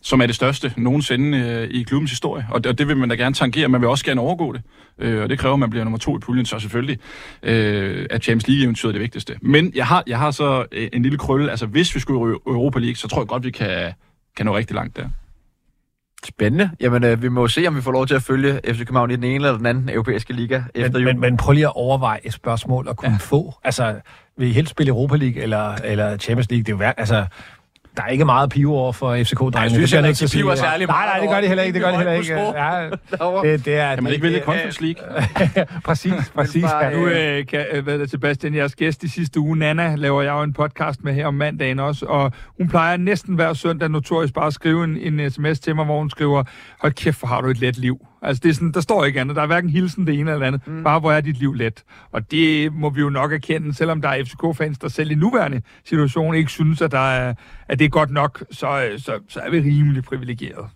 [0.04, 2.46] som er det største nogensinde øh, i klubbens historie.
[2.50, 4.62] Og det, og det vil man da gerne tangere, man vil også gerne overgå det.
[4.98, 6.98] Øh, og det kræver, at man bliver nummer to i puljen, så selvfølgelig
[7.42, 9.36] øh, er Champions League-eventyret det vigtigste.
[9.42, 11.50] Men jeg har, jeg har så øh, en lille krølle.
[11.50, 13.92] Altså, hvis vi skulle i Europa League, så tror jeg godt, vi kan,
[14.36, 15.08] kan nå rigtig langt der.
[16.24, 16.70] Spændende.
[16.80, 19.16] Jamen, øh, vi må se, om vi får lov til at følge FC København i
[19.16, 21.14] den ene eller den anden europæiske liga efter Men, jul.
[21.14, 23.16] men, men prøv lige at overveje et spørgsmål at kunne ja.
[23.20, 23.54] få.
[23.64, 24.00] Altså,
[24.38, 26.62] vil I helst spille Europa League eller, eller Champions League?
[26.62, 27.26] Det er jo værd, altså,
[27.96, 29.60] der er ikke meget pivo over for FCK-drengene.
[29.60, 31.74] Jeg synes heller ikke, de piver særlig Nej, meget nej, det gør de heller ikke.
[31.74, 32.34] Det gør de heller ikke.
[32.34, 32.88] Ja,
[33.50, 35.02] det, det er, Kan man ikke vælge Conference League?
[35.86, 36.62] præcis, præcis.
[36.62, 36.90] bare, Ja.
[36.90, 40.22] Nu øh, kan, øh, hvad er det, Sebastian, jeres gæst i sidste uge, Nana, laver
[40.22, 43.90] jeg jo en podcast med her om mandagen også, og hun plejer næsten hver søndag
[43.90, 46.44] notorisk bare at skrive en, en sms til mig, hvor hun skriver,
[46.80, 48.06] hold kæft, hvor har du et let liv.
[48.24, 49.36] Altså, det er sådan, der står ikke andet.
[49.36, 50.66] Der er hverken hilsen det ene eller andet.
[50.66, 50.82] Mm.
[50.82, 51.84] Bare, hvor er dit liv let.
[52.12, 55.62] Og det må vi jo nok erkende, selvom der er FCK-fans, der selv i nuværende
[55.84, 57.34] situation ikke synes, at, der er,
[57.68, 60.66] at det er godt nok, så, så, så er vi rimelig privilegeret.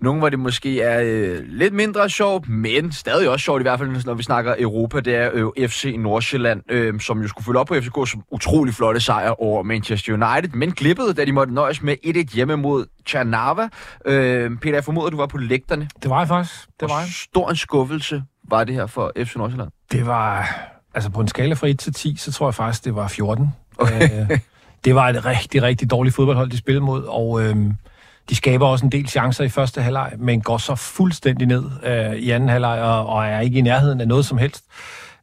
[0.00, 3.78] Nogle, hvor det måske er øh, lidt mindre sjovt, men stadig også sjovt, i hvert
[3.78, 7.58] fald når vi snakker Europa, det er øh, FC Nordsjælland, øh, som jo skulle følge
[7.58, 11.82] op på FCK's utrolig flotte sejr over Manchester United, men glippede, da de måtte nøjes
[11.82, 13.68] med 1-1 hjemme mod Tjernava.
[14.06, 15.88] Øh, Peter, jeg formoder, du var på lægterne.
[16.02, 16.66] Det var jeg faktisk.
[16.80, 17.08] Det var jeg.
[17.08, 19.70] stor en skuffelse var det her for FC Nordsjælland?
[19.92, 20.56] Det var,
[20.94, 23.48] altså på en skala fra 1 til 10, så tror jeg faktisk, det var 14.
[23.78, 24.20] Okay.
[24.20, 24.38] Øh,
[24.84, 27.72] det var et rigtig, rigtig dårligt fodboldhold, de spillede mod, og øhm,
[28.28, 32.14] de skaber også en del chancer i første halvleg, men går så fuldstændig ned øh,
[32.14, 34.64] i anden halvleg, og, og er ikke i nærheden af noget som helst.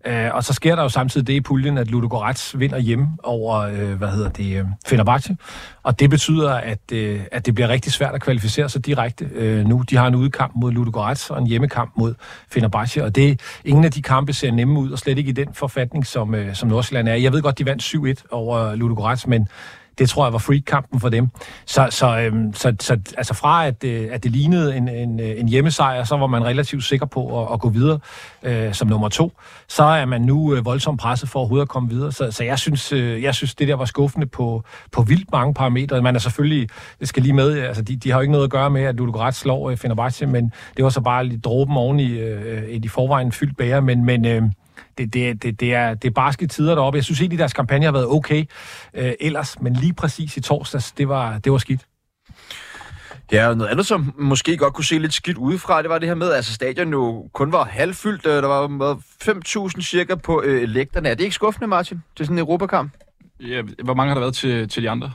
[0.06, 3.60] Øh, og så sker der jo samtidig det i puljen, at Ludogorets vinder hjemme over,
[3.60, 5.38] øh, hvad hedder det, øh, Fenerbahce.
[5.84, 9.66] Og det betyder, at, øh, at det bliver rigtig svært at kvalificere sig direkte øh,
[9.66, 9.84] nu.
[9.90, 12.14] De har en udekamp mod Ludogorets og en hjemmekamp mod
[12.52, 15.54] Fenerbahce, og det, ingen af de kampe ser nemme ud, og slet ikke i den
[15.54, 17.16] forfatning, som, øh, som Nordsjælland er.
[17.16, 17.84] Jeg ved godt, de vandt
[18.22, 19.48] 7-1 over Ludogorets, men
[19.98, 21.28] det tror jeg var freak-kampen for dem.
[21.66, 25.40] Så, så, øhm, så, så altså fra at, øh, at det lignede en, en, øh,
[25.40, 28.00] en hjemmesejr, så var man relativt sikker på at, at gå videre
[28.44, 29.32] øh, som nummer to.
[29.68, 32.12] Så er man nu øh, voldsomt presset for overhovedet at komme videre.
[32.12, 35.54] Så, så jeg, synes, øh, jeg synes, det der var skuffende på, på vildt mange
[35.54, 36.02] parametre.
[36.02, 38.52] Man er selvfølgelig, det skal lige med, altså de, de har jo ikke noget at
[38.52, 42.00] gøre med, at Ludogorets slår øh, Fenerbahce, men det var så bare lige dråben oven
[42.00, 43.82] i øh, øh, et i forvejen fyldt bære.
[43.82, 44.44] Men, men øh,
[44.98, 46.98] det, det, det, det, er, det er barske tider deroppe.
[46.98, 48.46] Jeg synes egentlig, deres kampagne har været okay
[48.94, 51.82] øh, ellers, men lige præcis i torsdags, det var, det var skidt.
[53.32, 56.08] Ja, og noget andet, som måske godt kunne se lidt skidt udefra, det var det
[56.08, 58.26] her med, at altså, stadion jo kun var halvfyldt.
[58.26, 58.96] Øh, Der var hvad,
[59.76, 61.10] 5.000 cirka på øh, lægterne.
[61.10, 62.92] Er det ikke skuffende, Martin, til sådan en Europakamp?
[63.40, 65.12] Ja, hvor mange har der været til, til de andre?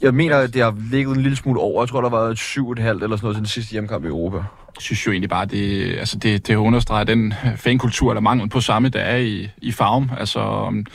[0.00, 1.82] Jeg mener, at det har ligget en lille smule over.
[1.82, 4.38] Jeg tror, der var 7,5 eller sådan noget til den sidste hjemmekamp i Europa.
[4.80, 8.88] Synes jo egentlig bare, det, altså det, det understreger den fankultur, eller mangel på samme,
[8.88, 10.10] der er i, i farven.
[10.18, 10.86] Altså, om,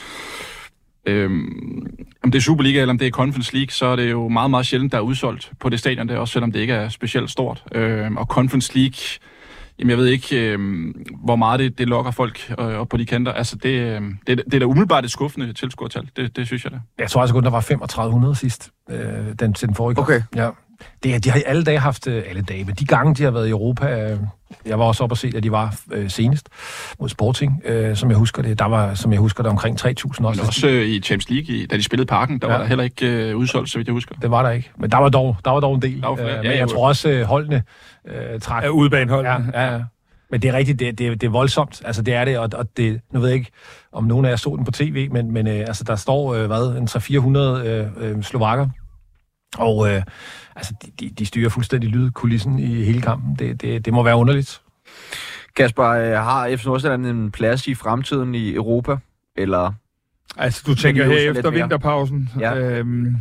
[1.05, 1.87] øhm,
[2.23, 4.49] om det er Superliga eller om det er Conference League, så er det jo meget,
[4.49, 7.31] meget sjældent, der er udsolgt på det stadion der, også selvom det ikke er specielt
[7.31, 7.63] stort.
[7.71, 8.97] Øhm, og Conference League,
[9.79, 13.05] jamen jeg ved ikke, øhm, hvor meget det, det lokker folk øh, op på de
[13.05, 13.31] kanter.
[13.31, 16.71] Altså det, øhm, det, det er da umiddelbart et skuffende tilskuertal, det, det synes jeg
[16.71, 16.79] da.
[16.99, 18.97] Jeg tror altså kun, der var 3500 sidst, øh,
[19.39, 19.99] den, til den forrige.
[19.99, 20.21] Okay.
[20.35, 20.49] Ja.
[21.03, 23.47] Det, de har alle dage haft, øh, alle dage, men de gange, de har været
[23.47, 24.17] i Europa, øh,
[24.65, 26.49] jeg var også op og se, at de var øh, senest
[26.99, 28.59] mod Sporting, øh, som jeg husker det.
[28.59, 30.21] Der var, som jeg husker det, omkring 3.000 også.
[30.21, 32.53] Men også øh, i Champions League, i, da de spillede parken, der ja.
[32.53, 32.57] Ja.
[32.57, 34.15] var der heller ikke øh, udsolgt, så vidt jeg husker.
[34.21, 36.01] Det var der ikke, men der var dog, der var dog en del.
[36.01, 36.29] Der var flere.
[36.29, 36.75] Øh, Ja, men ja, jeg jo.
[36.75, 37.63] tror også, øh, holdene
[38.07, 39.25] øh, trak Af udebanehold.
[39.25, 39.81] Ja, ja, ja.
[40.31, 41.81] Men det er rigtigt, det, det, det er voldsomt.
[41.85, 43.51] Altså, det er det, og, og det, nu ved jeg ikke,
[43.91, 46.45] om nogen af jer så den på tv, men, men øh, altså, der står, øh,
[46.45, 48.67] hvad, en 300-400 øh, øh, slovakker,
[49.57, 50.01] og øh,
[50.55, 53.35] altså, de, de, de styrer fuldstændig lydkulissen i hele kampen.
[53.39, 54.61] Det, det, det må være underligt.
[55.55, 58.97] Kasper, øh, har FC Nordsjælland en plads i fremtiden i Europa?
[59.37, 59.73] Eller
[60.37, 62.29] Altså, du tænker her efter vinterpausen.
[62.39, 62.55] Ja.
[62.55, 63.15] Øhm,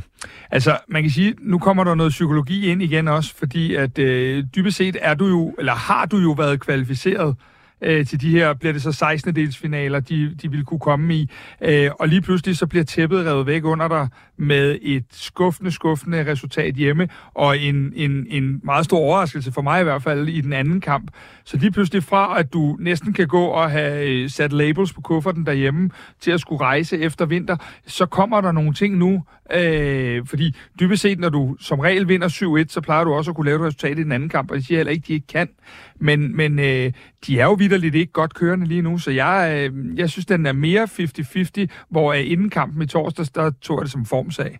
[0.50, 4.44] altså, man kan sige, nu kommer der noget psykologi ind igen også, fordi at øh,
[4.56, 7.36] dybest set er du jo, eller har du jo været kvalificeret
[7.82, 9.36] øh, til de her, bliver det så 16.
[9.36, 11.30] delsfinaler, de, de vil kunne komme i.
[11.62, 16.30] Øh, og lige pludselig så bliver tæppet revet væk under dig med et skuffende, skuffende
[16.30, 20.40] resultat hjemme, og en, en, en meget stor overraskelse for mig i hvert fald i
[20.40, 21.10] den anden kamp.
[21.44, 25.00] Så lige pludselig fra, at du næsten kan gå og have øh, sat labels på
[25.00, 25.90] kufferten derhjemme
[26.20, 29.22] til at skulle rejse efter vinter, så kommer der nogle ting nu,
[29.54, 32.28] øh, fordi dybest set, når du som regel vinder
[32.64, 34.56] 7-1, så plejer du også at kunne lave et resultat i den anden kamp, og
[34.56, 35.48] det siger heller ikke, de ikke kan.
[36.00, 36.92] Men, men øh,
[37.26, 40.46] de er jo vidderligt ikke godt kørende lige nu, så jeg, øh, jeg synes, den
[40.46, 40.88] er mere
[41.62, 44.58] 50-50, hvor øh, inden kampen i torsdags, der tog jeg det som formsag.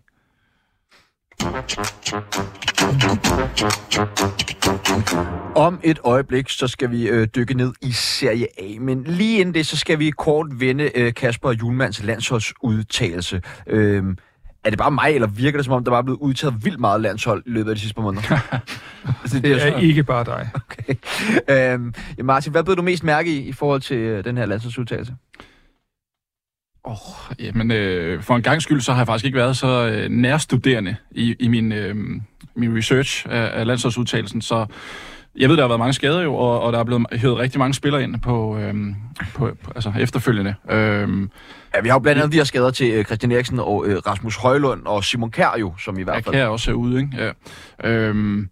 [5.55, 8.79] Om et øjeblik, så skal vi øh, dykke ned i Serie A.
[8.79, 13.41] Men lige inden det, så skal vi kort vende øh, Kasper Julmans landsholdsudtalelse.
[13.67, 14.03] Øh,
[14.63, 17.01] er det bare mig, eller virker det som om, der var blevet udtaget vildt meget
[17.01, 18.21] landshold i løbet af de sidste par måneder?
[19.23, 20.49] altså, Det er ikke bare dig.
[21.49, 21.73] Okay.
[21.73, 24.45] Øhm, ja, Martin, hvad blev du mest mærke i, i forhold til øh, den her
[24.45, 25.15] landsholdsudtalelse?
[26.83, 26.97] Oh,
[27.39, 30.95] jamen, øh, for en gang skyld, så har jeg faktisk ikke været så øh, nærstuderende
[31.11, 31.95] i, i min, øh,
[32.55, 34.65] min research af, af landsholdsudtalelsen, så
[35.37, 37.59] jeg ved, der har været mange skader jo, og, og der er blevet hævet rigtig
[37.59, 38.95] mange spillere ind på, øhm,
[39.33, 40.55] på, på altså efterfølgende.
[40.69, 41.29] Øhm,
[41.75, 43.97] Ja, vi har jo blandt andet de her skader til øh, Christian Eriksen og øh,
[43.97, 46.35] Rasmus Højlund og Simon Kjær jo, som i hvert jeg fald...
[46.35, 47.33] kan også er ude, ikke?
[47.83, 47.89] Ja.
[47.89, 48.49] Øhm,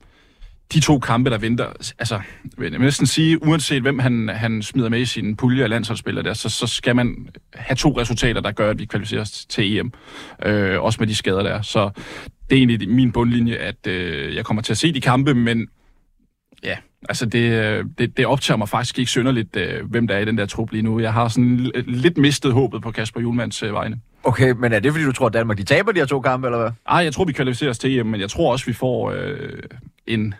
[0.73, 1.65] de to kampe, der venter,
[1.99, 2.15] altså,
[2.57, 6.23] jeg vil næsten sige, uanset hvem han, han smider med i sin pulje af landsholdsspillere
[6.23, 9.77] der, så, så skal man have to resultater, der gør, at vi kvalificerer os til
[9.77, 9.93] EM.
[10.45, 11.61] Øh, også med de skader der.
[11.61, 11.89] Så
[12.49, 15.67] det er egentlig min bundlinje, at øh, jeg kommer til at se de kampe, men
[16.63, 16.77] ja,
[17.09, 20.25] altså det, øh, det, det optager mig faktisk ikke synderligt, øh, hvem der er i
[20.25, 20.99] den der trup lige nu.
[20.99, 23.99] Jeg har sådan lidt mistet håbet på Kasper Julmans øh, vegne.
[24.23, 26.47] Okay, men er det fordi, du tror, at Danmark de taber de her to kampe,
[26.47, 26.71] eller hvad?
[26.89, 29.49] Ej, jeg tror, vi kvalificerer os til EM, men jeg tror også, vi får øh,
[30.07, 30.33] en,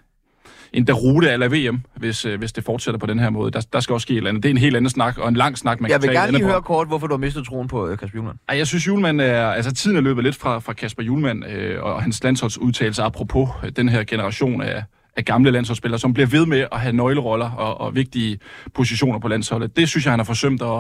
[0.74, 3.52] en derute eller VM, hvis, øh, hvis det fortsætter på den her måde.
[3.52, 4.44] Der, der skal også ske et eller andet.
[4.44, 6.26] Det er en helt anden snak, og en lang snak, man Jeg kan vil tage
[6.26, 8.38] gerne lige høre kort, hvorfor du har mistet troen på øh, Kasper Julemand.
[8.50, 9.48] Ej, jeg synes, Julemand er...
[9.48, 13.90] Altså, tiden er løbet lidt fra, fra Kasper Julemand øh, og hans landsholdsudtalelse apropos den
[13.90, 14.84] her generation af,
[15.18, 18.40] af gamle landsholdsspillere, som bliver ved med at have nøgleroller og, og vigtige
[18.74, 19.76] positioner på landsholdet.
[19.76, 20.80] Det synes jeg, han har forsømt at,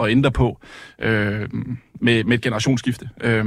[0.00, 0.60] at ændre på
[0.98, 1.48] øh,
[2.00, 3.08] med, med et generationsskifte.
[3.20, 3.44] Øh,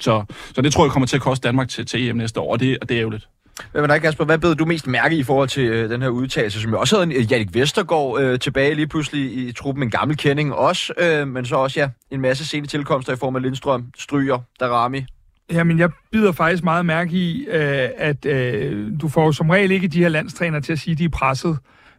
[0.00, 0.24] så,
[0.54, 2.60] så det tror jeg kommer til at koste Danmark til, til EM næste år, og
[2.60, 3.28] det, og det er ærgerligt.
[3.72, 4.24] Hvad med dig, Kasper?
[4.24, 6.96] Hvad bed du mest mærke i forhold til øh, den her udtalelse, som jo også
[6.96, 10.92] havde en øh, Jannik Vestergaard øh, tilbage lige pludselig i truppen, en gammel kending også,
[10.98, 15.06] øh, men så også ja, en masse sene tilkomster i form af Lindstrøm, Stryger, Darami.
[15.52, 19.88] Jamen, jeg bider faktisk meget mærke i, øh, at øh, du får som regel ikke
[19.88, 21.58] de her landstræner til at sige, at de er presset.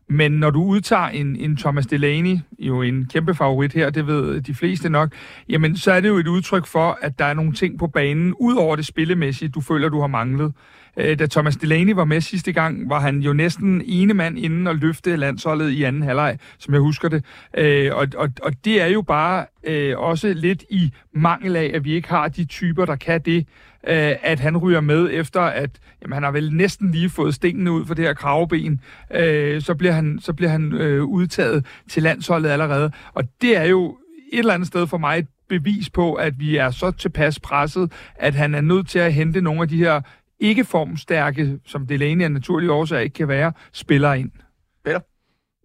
[0.10, 4.42] Men når du udtager en, en Thomas Delaney, jo en kæmpe favorit her, det ved
[4.42, 5.14] de fleste nok,
[5.50, 8.34] jamen så er det jo et udtryk for, at der er nogle ting på banen,
[8.40, 10.54] ud over det spillemæssige, du føler, du har manglet.
[10.98, 14.68] Øh, da Thomas Delaney var med sidste gang, var han jo næsten ene mand inden
[14.68, 17.26] og løfte landsholdet i anden halvleg, som jeg husker det.
[17.58, 21.84] Øh, og, og, og det er jo bare øh, også lidt i mangel af, at
[21.84, 23.48] vi ikke har de typer, der kan det,
[23.88, 25.70] øh, at han ryger med efter, at
[26.02, 28.82] jamen, han har vel næsten lige fået stenene ud for det her kravben,
[29.14, 32.92] øh, så bliver han, så bliver han øh, udtaget til landsholdet allerede.
[33.14, 33.98] Og det er jo
[34.34, 37.92] et eller andet sted for mig et bevis på, at vi er så tilpas presset,
[38.16, 40.02] at han er nødt til at hente nogle af de her
[40.40, 44.32] ikke formstærke, som Delaney af naturlige årsager ikke kan være, spillere ind.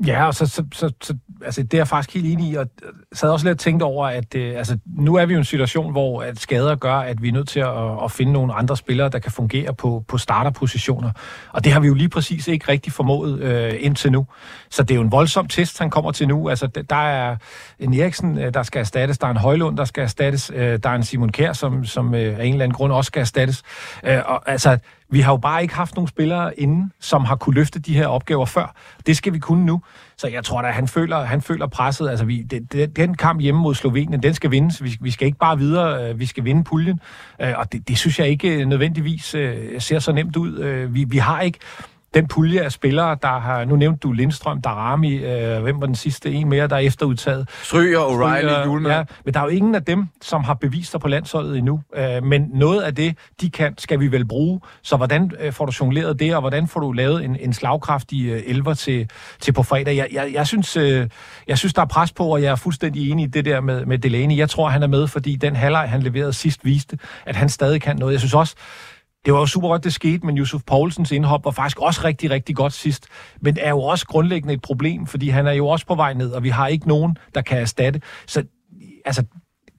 [0.06, 2.66] Ja, og så, så, så, så altså, det er jeg faktisk helt enig i, og
[3.12, 5.92] sad også lidt tænkt over, at øh, altså, nu er vi jo i en situation,
[5.92, 9.08] hvor at skader gør, at vi er nødt til at, at finde nogle andre spillere,
[9.08, 11.10] der kan fungere på, på starterpositioner.
[11.52, 14.26] Og det har vi jo lige præcis ikke rigtig formået øh, indtil nu.
[14.70, 16.48] Så det er jo en voldsom test, han kommer til nu.
[16.48, 17.36] Altså, der er
[17.78, 20.90] en Eriksen, øh, der skal erstattes, der er en Højlund, der skal erstattes, øh, der
[20.90, 23.62] er en Simon Kær, som, som øh, af en eller anden grund også skal erstattes.
[24.04, 24.78] Øh, og, altså,
[25.12, 28.06] vi har jo bare ikke haft nogen spillere inden, som har kunne løfte de her
[28.06, 28.74] opgaver før.
[29.06, 29.82] Det skal vi kunne nu.
[30.16, 32.10] Så jeg tror da, han føler, han føler presset.
[32.10, 34.84] Altså, vi, det, det, den kamp hjemme mod Slovenien, den skal vindes.
[34.84, 37.00] Vi, vi skal ikke bare videre, øh, vi skal vinde puljen.
[37.40, 39.24] Øh, og det, det synes jeg ikke øh, nødvendigvis
[39.78, 40.86] ser så nemt ud.
[40.86, 41.58] Vi, vi har ikke
[42.14, 43.64] den pulje af spillere, der har...
[43.64, 47.48] Nu nævnte du Lindstrøm, Darami, øh, hvem var den sidste en mere, der er efterudtaget?
[47.62, 48.94] Stryger, O'Reilly, Julemand.
[48.94, 51.80] Ja, men der er jo ingen af dem, som har bevist sig på landsholdet endnu.
[51.96, 54.60] Øh, men noget af det, de kan, skal vi vel bruge.
[54.82, 58.26] Så hvordan øh, får du jongleret det, og hvordan får du lavet en, en slagkraftig
[58.26, 59.96] øh, elver til, til på fredag?
[59.96, 61.08] Jeg, jeg, jeg, synes, øh,
[61.48, 63.86] jeg synes, der er pres på, og jeg er fuldstændig enig i det der med,
[63.86, 64.36] med Delaney.
[64.36, 67.82] Jeg tror, han er med, fordi den halvleg, han leverede sidst, viste, at han stadig
[67.82, 68.12] kan noget.
[68.12, 68.54] Jeg synes også,
[69.24, 72.30] det var jo super godt, det skete, men Yusuf Poulsens indhop var faktisk også rigtig,
[72.30, 73.06] rigtig godt sidst.
[73.40, 76.30] Men er jo også grundlæggende et problem, fordi han er jo også på vej ned,
[76.30, 78.00] og vi har ikke nogen, der kan erstatte.
[78.26, 78.44] Så
[79.04, 79.24] altså,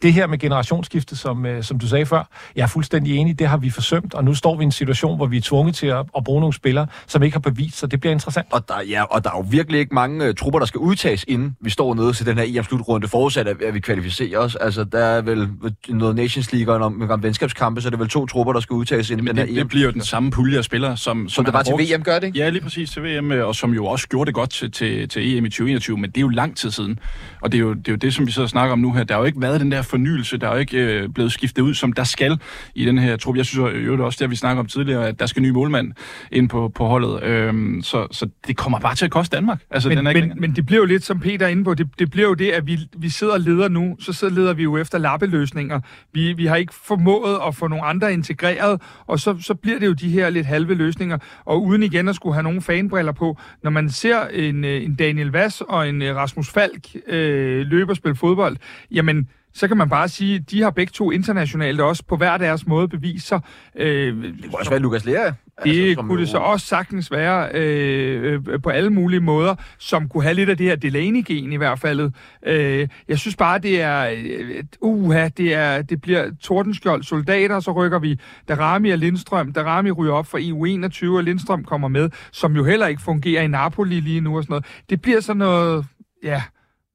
[0.04, 2.24] det her med generationsskifte, som, øh, som du sagde før,
[2.56, 5.16] jeg er fuldstændig enig, det har vi forsømt, og nu står vi i en situation,
[5.16, 7.88] hvor vi er tvunget til at, at bruge nogle spillere, som ikke har bevist, så
[7.88, 8.48] det bliver interessant.
[8.52, 11.26] Og der, ja, og der er jo virkelig ikke mange uh, trupper, der skal udtages,
[11.28, 14.56] inden vi står nede til den her EM-slutrunde, forudsat at, at vi kvalificerer os.
[14.56, 15.50] Altså, der er vel
[15.90, 19.10] noget Nations League og nogle, venskabskampe, så er det vel to trupper, der skal udtages
[19.10, 19.66] inden Jamen, den det, her EM.
[19.66, 21.84] det bliver jo den samme pulje af spillere, som, Som det han var til brugt.
[22.00, 22.40] VM, gør det ikke?
[22.40, 25.10] Ja, lige præcis til VM, øh, og som jo også gjorde det godt til, til,
[25.10, 27.00] til EM i 2021, men det er jo lang tid siden.
[27.42, 28.94] Og det er, jo, det er jo det, som vi sidder og snakker om nu
[28.94, 29.04] her.
[29.04, 31.62] Der har jo ikke været den der fornyelse, der er jo ikke øh, blevet skiftet
[31.62, 32.40] ud, som der skal
[32.76, 33.38] i den her trup.
[33.38, 35.52] Jeg synes jo det også det, vi snakker om tidligere, at der skal en ny
[35.52, 35.92] målmand
[36.32, 37.24] ind på, på holdet.
[37.24, 39.60] Øhm, så, så det kommer bare til at koste Danmark.
[39.72, 40.48] Altså, Men, den er ikke men, længere.
[40.48, 42.52] men det bliver jo lidt, som Peter er inde på, det, det bliver jo det,
[42.52, 45.80] at vi, vi sidder og leder nu, så sidder leder vi jo efter lappeløsninger.
[46.14, 49.88] Vi, vi har ikke formået at få nogle andre integreret, og så, så bliver det
[49.88, 53.38] jo de her lidt halve løsninger, og uden igen at skulle have nogle fanbriller på.
[53.64, 57.92] Når man ser en, øh, en Daniel Vass og en øh, Rasmus Falk øh, løbe
[57.92, 58.58] og spille fodbold,
[58.92, 62.38] jamen, så kan man bare sige, at de har begge to internationalt også på hver
[62.38, 63.40] deres måde bevist sig.
[63.76, 65.32] Øh, det kunne også være Lukas Lea.
[65.64, 70.10] Det altså, kunne det så også sagtens være øh, øh, på alle mulige måder, som
[70.10, 72.12] kunne have lidt af det her Delaney-gen i hvert fald.
[72.46, 77.72] Øh, jeg synes bare, det er, øh, uha, det, er, det bliver Tordenskjold soldater, så
[77.72, 79.54] rykker vi Darami og Lindstrøm.
[79.54, 83.48] Darami ryger op for EU21, og Lindstrøm kommer med, som jo heller ikke fungerer i
[83.48, 84.66] Napoli lige nu og sådan noget.
[84.90, 85.86] Det bliver sådan noget,
[86.24, 86.42] ja,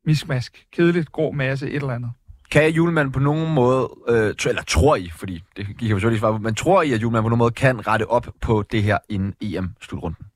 [0.04, 2.10] miskmask, kedeligt, grå masse, et eller andet.
[2.50, 6.32] Kan Julemand på nogen måde, øh, eller tror I, fordi det gik jeg selvfølgelig svare
[6.32, 8.98] på, men tror I, at Julemand på nogen måde kan rette op på det her
[9.08, 10.26] inden EM-slutrunden?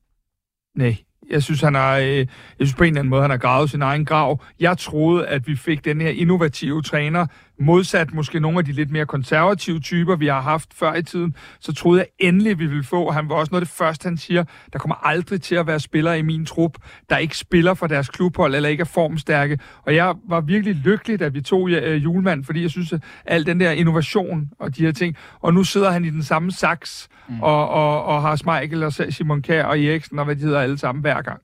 [0.77, 0.97] Nej.
[1.31, 2.27] Jeg synes, han har, øh, jeg
[2.61, 4.43] synes på en eller anden måde, han har gravet sin egen grav.
[4.61, 7.27] Jeg troede, at vi fik den her innovative træner,
[7.61, 11.37] modsat måske nogle af de lidt mere konservative typer, vi har haft før i tiden,
[11.61, 13.11] så troede jeg endelig, vi ville få.
[13.11, 15.81] Han var også noget af det første, han siger, der kommer aldrig til at være
[15.81, 16.79] spillere i min trup,
[17.11, 19.59] der ikke spiller for deres klubhold eller ikke er formstærke.
[19.87, 23.47] Og jeg var virkelig lykkelig, at vi tog uh, julemand, fordi jeg synes, at al
[23.47, 27.09] den der innovation og de her ting, og nu sidder han i den samme saks
[27.29, 27.41] mm.
[27.43, 30.79] og, og, og har Smeichel og Simon Kjær og Eriksen og hvad de hedder alle
[30.79, 31.41] sammen hver gang.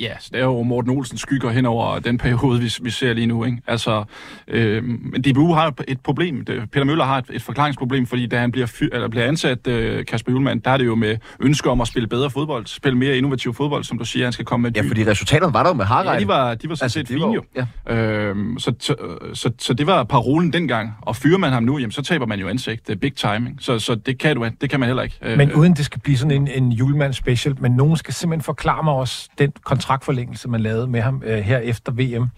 [0.00, 3.12] Ja, så det er jo Morten Olsen skygger hen over den periode, vi, vi ser
[3.12, 3.44] lige nu.
[3.44, 3.58] Ikke?
[3.66, 4.04] Altså,
[4.48, 4.82] øh,
[5.28, 6.44] DBU har et problem.
[6.44, 10.04] Peter Møller har et, et forklaringsproblem, fordi da han bliver, fyr, eller bliver ansat, øh,
[10.04, 13.16] Kasper Julemand, der er det jo med ønske om at spille bedre fodbold, spille mere
[13.16, 14.72] innovativ fodbold, som du siger, han skal komme med.
[14.76, 16.08] Ja, fordi resultaterne var der jo med Harald.
[16.08, 17.42] Ja, de var, de var sådan altså, set fine jo.
[17.88, 17.94] Ja.
[17.94, 18.94] Øh, så, så,
[19.34, 20.92] så, så, det var parolen dengang.
[21.02, 22.86] Og fyrer man ham nu, jamen, så taber man jo ansigt.
[22.86, 23.56] Det er big timing.
[23.60, 25.18] Så, så det, kan du, det kan man heller ikke.
[25.22, 28.44] Men øh, uden det skal blive sådan en, en julemand special, men nogen skal simpelthen
[28.44, 29.52] forklare mig også den
[29.84, 32.28] kontraktforlængelse, man lavede med ham øh, her efter VM,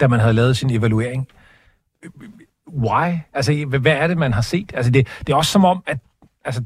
[0.00, 1.28] da man havde lavet sin evaluering.
[2.68, 3.18] Why?
[3.34, 4.72] Altså, hvad er det, man har set?
[4.74, 5.98] Altså, det, det er også som om, at
[6.44, 6.62] altså,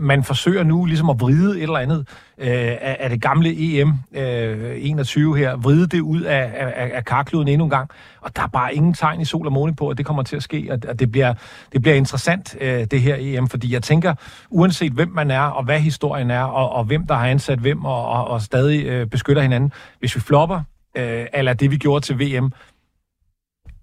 [0.00, 3.94] man forsøger nu ligesom at vride et eller andet øh, af, af det gamle EM
[4.14, 7.90] øh, 21 her, vride det ud af, af, af karkluden endnu en gang,
[8.20, 10.36] og der er bare ingen tegn i sol og måne på, at det kommer til
[10.36, 11.34] at ske, og, og det, bliver,
[11.72, 14.14] det bliver interessant, øh, det her EM, fordi jeg tænker,
[14.50, 17.84] uanset hvem man er, og hvad historien er, og, og hvem der har ansat hvem,
[17.84, 20.62] og, og, og stadig øh, beskytter hinanden, hvis vi flopper,
[20.96, 22.52] øh, eller det vi gjorde til VM,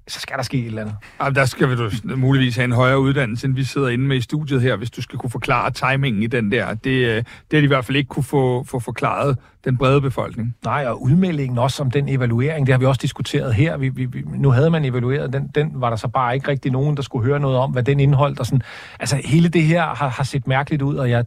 [0.08, 0.96] så skal der ske et eller andet.
[1.20, 4.18] Jamen, der skal vi du muligvis have en højere uddannelse, end vi sidder inde med
[4.18, 6.74] i studiet her, hvis du skal kunne forklare timingen i den der.
[6.74, 10.02] Det, øh, det har de i hvert fald ikke kunne få, få forklaret den brede
[10.02, 10.56] befolkning.
[10.66, 13.78] Nej, og udmeldingen også om den evaluering, det har vi også diskuteret her.
[13.78, 16.96] Vi, vi, nu havde man evalueret, den, den var der så bare ikke rigtig nogen,
[16.96, 18.40] der skulle høre noget om, hvad den indholdt.
[18.40, 18.62] Og sådan.
[19.00, 21.26] Altså, hele det her har, har set mærkeligt ud, og jeg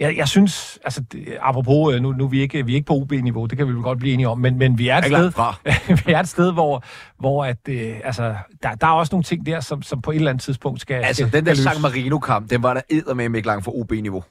[0.00, 2.86] jeg, jeg synes, altså, det, apropos, øh, nu, nu er vi ikke, vi er ikke
[2.86, 5.04] på UB-niveau, det kan vi vel godt blive enige om, men, men vi er et
[5.04, 5.32] sted,
[6.06, 6.84] vi er et sted, hvor,
[7.18, 10.16] hvor at, øh, altså, der, der er også nogle ting der, som, som på et
[10.16, 13.46] eller andet tidspunkt skal Altså, skal, den der San Marino-kamp, den var der med ikke
[13.46, 14.24] langt for UB-niveau.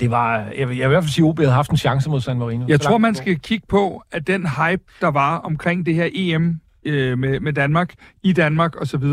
[0.00, 1.76] Det var, jeg vil, jeg vil i hvert fald sige, at OB havde haft en
[1.76, 2.64] chance mod San Marino.
[2.68, 6.60] Jeg tror, man skal kigge på, at den hype, der var omkring det her EM
[6.84, 9.04] øh, med, med Danmark, i Danmark osv.,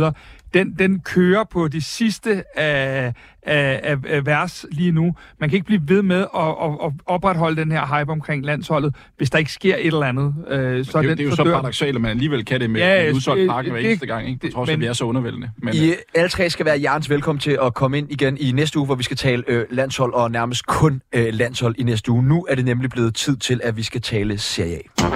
[0.54, 5.16] den, den kører på de sidste af, af, af, af vers lige nu.
[5.40, 8.96] Man kan ikke blive ved med at, at, at opretholde den her hype omkring landsholdet,
[9.18, 10.36] hvis der ikke sker et eller andet.
[10.48, 12.70] Øh, så det, den, det er jo så, så paradoxalt, at man alligevel kan det
[12.70, 14.48] med ja, en udsolgt pakke hver eneste gang, ikke?
[14.48, 15.50] på trods af, at vi er så undervældende.
[15.58, 18.52] Men, I, øh, alle tre skal være hjertens velkommen til at komme ind igen i
[18.52, 22.12] næste uge, hvor vi skal tale øh, landshold, og nærmest kun øh, landshold i næste
[22.12, 22.24] uge.
[22.24, 25.10] Nu er det nemlig blevet tid til, at vi skal tale Serie A.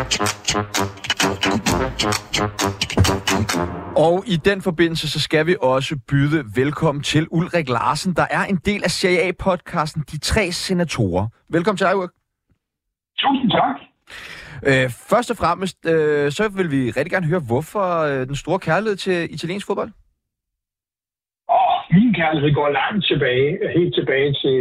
[3.98, 8.44] Og i den forbindelse, så skal vi også byde velkommen til Ulrik Larsen, der er
[8.50, 11.28] en del af Serie A-podcasten De Tre Senatorer.
[11.50, 12.10] Velkommen til dig, Ulrik.
[13.18, 13.76] Tusind tak.
[14.70, 18.60] Øh, først og fremmest, øh, så vil vi rigtig gerne høre, hvorfor øh, den store
[18.60, 19.92] kærlighed til italiensk fodbold?
[21.48, 24.58] Oh, min kærlighed går langt tilbage, helt tilbage til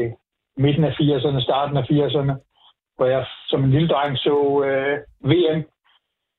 [0.56, 2.32] midten af 80'erne, starten af 80'erne,
[2.96, 4.94] hvor jeg som en lille dreng så øh,
[5.30, 5.60] VM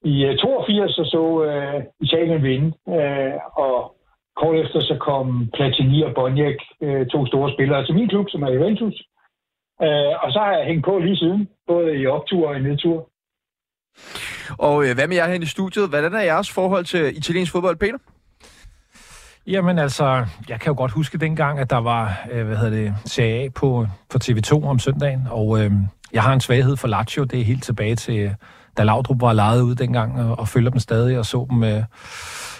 [0.04, 3.96] i 82 så, så uh, Italien vinde, uh, og
[4.40, 8.44] kort efter så kom Platini og Boniek, uh, to store spillere til min klub, som
[8.44, 8.98] er Juventus.
[9.86, 13.10] Uh, og så har jeg hængt på lige siden, både i optur og i nedtur.
[14.58, 15.90] Og øh, hvad med jer her i studiet?
[15.90, 17.98] Hvordan er jeres forhold til italiensk fodbold, Peter?
[19.48, 22.94] Jamen altså, jeg kan jo godt huske dengang, at der var, øh, hvad hedder det,
[23.06, 25.72] Serie A på, på TV2 om søndagen, og øh,
[26.14, 28.36] jeg har en svaghed for Lazio, det er helt tilbage til
[28.78, 31.84] da Laudrup var lejet ud dengang, og, og følger dem stadig, og så dem øh,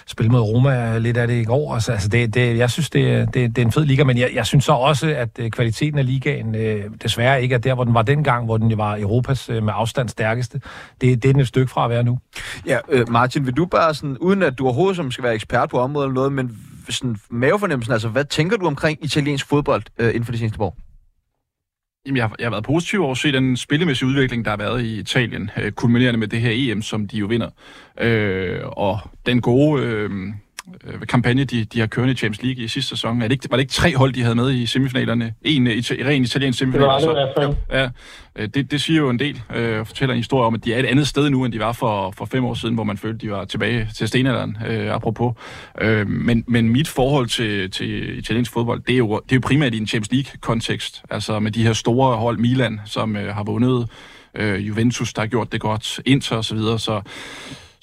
[0.06, 1.74] spille mod Roma lidt af det i går.
[1.74, 4.30] Altså, altså det, det, jeg synes, det, det, det er en fed liga, men jeg,
[4.34, 7.84] jeg synes så også, at øh, kvaliteten af ligaen øh, desværre ikke er der, hvor
[7.84, 10.60] den var dengang, hvor den var Europas øh, med afstand stærkeste.
[11.00, 12.18] Det, det er den et stykke fra at være nu.
[12.66, 15.70] Ja, øh, Martin, vil du bare sådan, uden at du overhovedet som skal være ekspert
[15.70, 20.08] på området eller noget, men sådan mavefornemmelsen, altså hvad tænker du omkring italiensk fodbold øh,
[20.08, 20.76] inden for de seneste år?
[22.06, 24.56] Jamen, jeg har, jeg har været positiv over at se den spillemæssige udvikling, der har
[24.56, 27.50] været i Italien, øh, kulminerende med det her EM, som de jo vinder.
[28.00, 30.10] Øh, og den gode, øh,
[30.84, 33.22] øh, kampagne, de, de har kørende i Champions League i sidste sæson.
[33.22, 35.34] Er det ikke, var det ikke tre hold, de havde med i semifinalerne?
[35.42, 36.82] En i ren italiensk semifinal.
[36.82, 37.54] Det var det i hvert fald.
[37.72, 37.88] Ja,
[38.36, 40.74] øh, det, det siger jo en del, øh, og fortæller en historie om, at de
[40.74, 42.98] er et andet sted nu, end de var for, for fem år siden, hvor man
[42.98, 45.34] følte, de var tilbage til stenalderen, øh, apropos.
[45.80, 49.40] Øh, men, men mit forhold til, til italiensk fodbold, det er, jo, det er jo
[49.44, 51.02] primært i en Champions League-kontekst.
[51.10, 53.88] Altså med de her store hold, Milan, som øh, har vundet,
[54.34, 57.02] øh, Juventus, der har gjort det godt, Inter osv., så, videre, så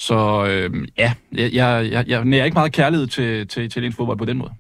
[0.02, 4.26] så øh, ja, jeg, jeg, jeg, nærer ikke meget kærlighed til, til italiensk fodbold på
[4.26, 4.52] den måde.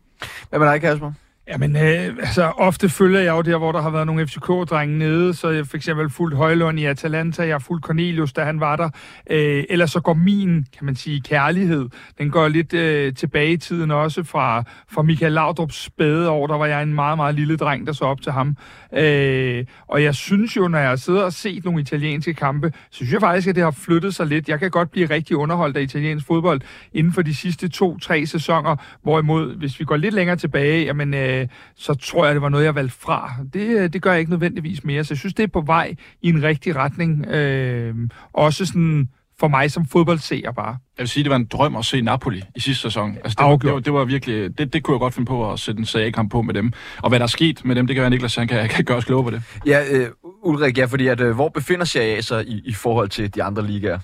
[0.49, 1.11] Hvad med dig, Kasper?
[1.47, 5.33] Jamen, øh, altså, ofte følger jeg jo der, hvor der har været nogle FCK-drenge nede,
[5.33, 8.75] så jeg for eksempel fuldt Højlund i Atalanta, jeg har fulgt Cornelius, da han var
[8.75, 8.89] der.
[9.29, 13.57] Øh, ellers så går min, kan man sige, kærlighed, den går lidt øh, tilbage i
[13.57, 17.57] tiden også fra, fra Michael Laudrup's spæde år, der var jeg en meget, meget lille
[17.57, 18.57] dreng, der så op til ham.
[18.97, 23.13] Øh, og jeg synes jo, når jeg sidder og set nogle italienske kampe, så synes
[23.13, 24.49] jeg faktisk, at det har flyttet sig lidt.
[24.49, 26.61] Jeg kan godt blive rigtig underholdt af italiensk fodbold
[26.93, 31.47] inden for de sidste to-tre sæsoner, hvorimod, hvis vi går lidt længere tilbage, jamen, øh,
[31.75, 33.31] så tror jeg, det var noget, jeg valgte fra.
[33.53, 35.95] Det, øh, det gør jeg ikke nødvendigvis mere, så jeg synes, det er på vej
[36.21, 37.25] i en rigtig retning.
[37.25, 37.95] Øh,
[38.33, 39.09] også sådan
[39.41, 40.73] for mig som fodboldseer bare.
[40.97, 43.09] Jeg vil sige, det var en drøm at se Napoli i sidste sæson.
[43.23, 45.37] Altså, det, var, det, var, det var virkelig, det, det kunne jeg godt finde på
[45.51, 46.67] at sætte en serie-kamp på med dem.
[47.03, 48.97] Og hvad der er sket med dem, det kan være, Niklas han kan, kan gøre
[48.97, 49.41] os klogere på det.
[49.71, 50.07] Ja, øh,
[50.49, 53.43] Ulrik, ja, fordi at, øh, hvor befinder Serie A sig i, i forhold til de
[53.43, 53.99] andre ligaer?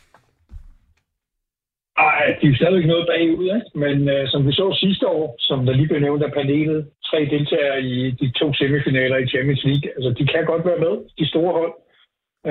[1.97, 3.69] Ej, de er stadigvæk noget bagud, ikke?
[3.83, 7.19] men øh, som vi så sidste år, som der lige blev nævnt af panelet, tre
[7.35, 11.25] deltagere i de to semifinaler i Champions League, altså de kan godt være med, de
[11.31, 11.73] store hold.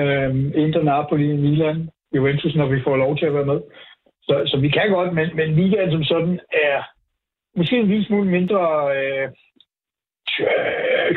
[0.01, 0.31] Øh,
[0.63, 3.61] Inter, Napoli, Milan, Juventus, når vi får lov til at være med.
[4.21, 6.83] Så, så vi kan godt, men, men ligaen som sådan er
[7.57, 8.61] måske en lille smule mindre...
[8.97, 9.29] Øh,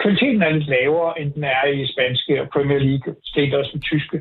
[0.03, 3.83] kvaliteten er lidt lavere, end den er i spanske og Premier League, slet også den
[3.83, 4.21] tyske.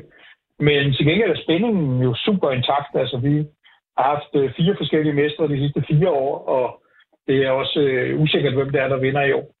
[0.58, 2.92] Men til gengæld er spændingen jo super intakt.
[2.94, 3.34] Altså, vi
[3.98, 6.82] har haft øh, fire forskellige mestre de sidste fire år, og
[7.26, 9.54] det er også øh, usikkert, hvem det er, der vinder i år.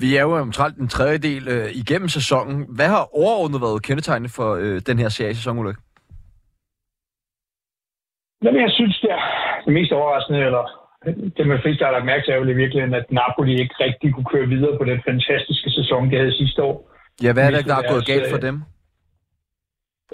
[0.00, 2.66] Vi er jo omtrent en tredjedel øh, igennem sæsonen.
[2.76, 5.76] Hvad har overordnet været kendetegnet for øh, den her serie-sæson, Ulrik?
[8.42, 9.22] Jamen, jeg synes, det er
[9.64, 10.64] det mest overraskende, eller
[11.36, 14.14] det med flest, har lagt mærke til, er jo i virkeligheden, at Napoli ikke rigtig
[14.14, 16.76] kunne køre videre på den fantastiske sæson, de havde sidste år.
[17.22, 18.56] Ja, hvad er det, der er gået galt for dem?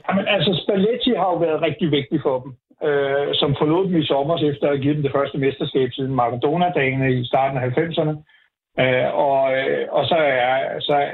[0.04, 2.50] Jamen, altså, Spalletti har jo været rigtig vigtig for dem,
[2.88, 6.14] øh, som forlod dem i sommer efter at have givet dem det første mesterskab siden
[6.14, 8.14] Maradona-dagene i starten af 90'erne.
[8.80, 11.10] Øh, og, øh, og så er, så,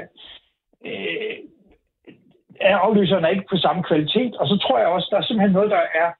[0.85, 1.35] øh,
[2.61, 5.71] er afløserne ikke på samme kvalitet, og så tror jeg også, der er simpelthen noget,
[5.71, 6.11] der er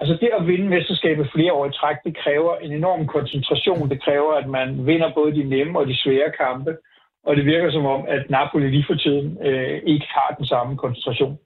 [0.00, 3.90] Altså det at vinde mesterskabet flere år i træk, det kræver en enorm koncentration.
[3.90, 6.76] Det kræver, at man vinder både de nemme og de svære kampe.
[7.26, 10.76] Og det virker som om, at Napoli lige for tiden øh, ikke har den samme
[10.76, 11.38] koncentration.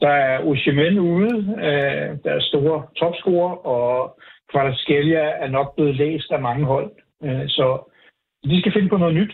[0.00, 4.18] Der er Osimhen ude, øh, der er store topscorer, og
[4.50, 6.90] Kvaratskhelia er nok blevet læst af mange hold.
[7.24, 7.93] Øh, så
[8.50, 9.32] de skal finde på noget nyt.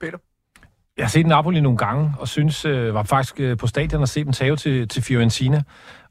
[0.00, 0.18] Peter?
[0.96, 4.08] Jeg har set Napoli nogle gange, og synes, øh, var faktisk øh, på stadion og
[4.08, 5.62] se dem tage til, til Fiorentina.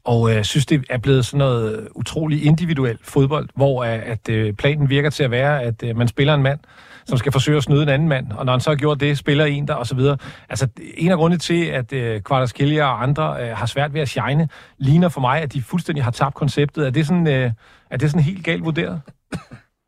[0.04, 4.28] Og jeg øh, synes, det er blevet sådan noget utrolig individuel fodbold, hvor øh, at
[4.28, 6.60] øh, planen virker til at være, at øh, man spiller en mand,
[7.04, 9.18] som skal forsøge at snyde en anden mand, og når han så har gjort det,
[9.18, 10.18] spiller en der, og så videre.
[10.48, 14.08] Altså, en af grundene til, at øh, Kvartaskilja og andre øh, har svært ved at
[14.08, 14.48] shine,
[14.78, 16.86] ligner for mig, at de fuldstændig har tabt konceptet.
[16.86, 17.50] Er det sådan, øh,
[17.90, 19.00] er det sådan helt galt vurderet?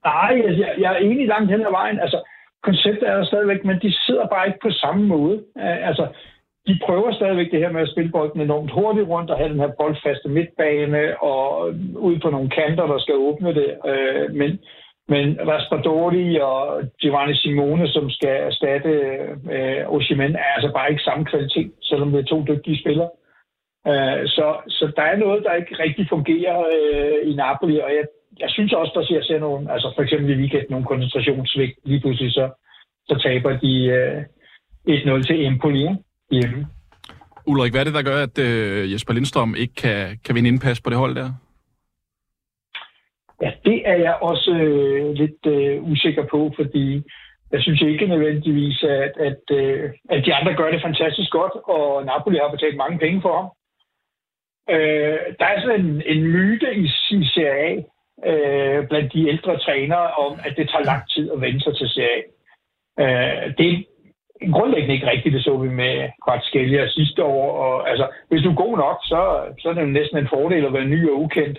[0.04, 2.00] Nej, altså, jeg, jeg er enig langt hen ad vejen.
[2.00, 2.18] Altså,
[2.62, 5.36] konceptet er der stadigvæk, men de sidder bare ikke på samme måde.
[5.58, 6.06] Øh, altså,
[6.66, 9.60] de prøver stadigvæk det her med at spille bolden enormt hurtigt rundt og have den
[9.60, 11.68] her boldfaste midtbane og
[12.08, 13.70] ud på nogle kanter, der skal åbne det.
[13.90, 14.50] Øh, men,
[15.08, 18.90] men Raspadori og Giovanni Simone, som skal erstatte
[19.54, 23.10] øh, Oshimen, er altså bare ikke samme kvalitet, selvom det er to dygtige spillere.
[23.90, 28.04] Øh, så, så der er noget, der ikke rigtig fungerer øh, i Napoli, og jeg,
[28.40, 31.78] jeg synes også, der ser, ser nogle, altså for eksempel i weekend, nogle koncentrationssvigt.
[31.84, 32.50] Lige pludselig så,
[33.08, 34.22] så taber de øh,
[34.88, 35.88] 1-0 til Empoli
[36.30, 36.66] hjemme.
[37.46, 40.80] Ulrik, hvad er det, der gør, at øh, Jesper Lindstrøm ikke kan, kan vinde indpas
[40.80, 41.30] på det hold der?
[43.42, 47.02] Ja, det er jeg også øh, lidt øh, usikker på, fordi
[47.52, 52.04] jeg synes ikke nødvendigvis, at, at, øh, at de andre gør det fantastisk godt, og
[52.04, 53.48] Napoli har betalt mange penge for ham.
[54.74, 57.82] Øh, der er sådan en, en myte i, i Serie A
[58.30, 61.88] øh, blandt de ældre trænere om, at det tager lang tid at vende sig til
[61.88, 62.24] Serie
[63.00, 63.86] Øh, det,
[64.52, 65.34] grundlæggende ikke rigtigt.
[65.34, 67.50] Det så vi med Kvartskelia sidste år.
[67.64, 69.20] Og, altså, hvis du er god nok, så,
[69.60, 71.58] så er det jo næsten en fordel at være ny og ukendt.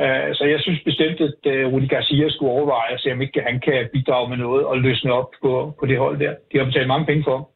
[0.00, 3.40] Øh, så jeg synes bestemt, at øh, Rudi Garcia skulle overveje at se, om ikke
[3.40, 6.34] han kan bidrage med noget og løsne op på, på det hold der.
[6.52, 7.46] De har betalt mange penge for ham.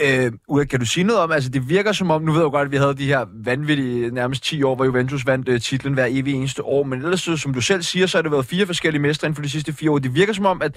[0.00, 2.50] Øh, Ulla, kan du sige noget om, altså det virker som om, nu ved jeg
[2.50, 5.94] godt, at vi havde de her vanvittige nærmest 10 år, hvor Juventus vandt øh, titlen
[5.94, 8.66] hver evig eneste år, men ellers, som du selv siger, så har det været fire
[8.66, 9.98] forskellige mestre inden for de sidste fire år.
[9.98, 10.72] Det virker som om, at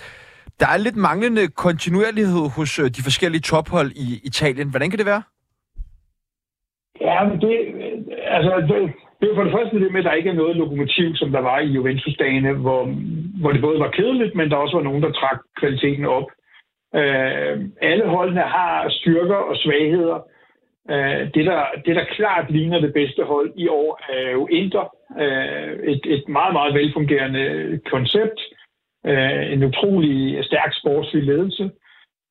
[0.60, 4.70] der er lidt manglende kontinuerlighed hos øh, de forskellige tophold i Italien.
[4.70, 5.24] Hvordan kan det være?
[7.02, 7.54] Ja, men det,
[8.38, 8.78] altså, det,
[9.20, 11.42] det er for det første det med, at der ikke er noget lokomotiv, som der
[11.50, 12.82] var i Juventus-dagene, hvor,
[13.42, 16.28] hvor det både var kedeligt, men der også var nogen, der trak kvaliteten op.
[16.96, 20.20] Øh, alle holdene har styrker og svagheder.
[20.90, 24.94] Øh, det, der, det, der klart ligner det bedste hold i år, er jo Inter.
[25.20, 28.40] Øh, et, et meget, meget velfungerende koncept.
[29.06, 31.72] Øh, en utrolig stærk sportslig ledelse.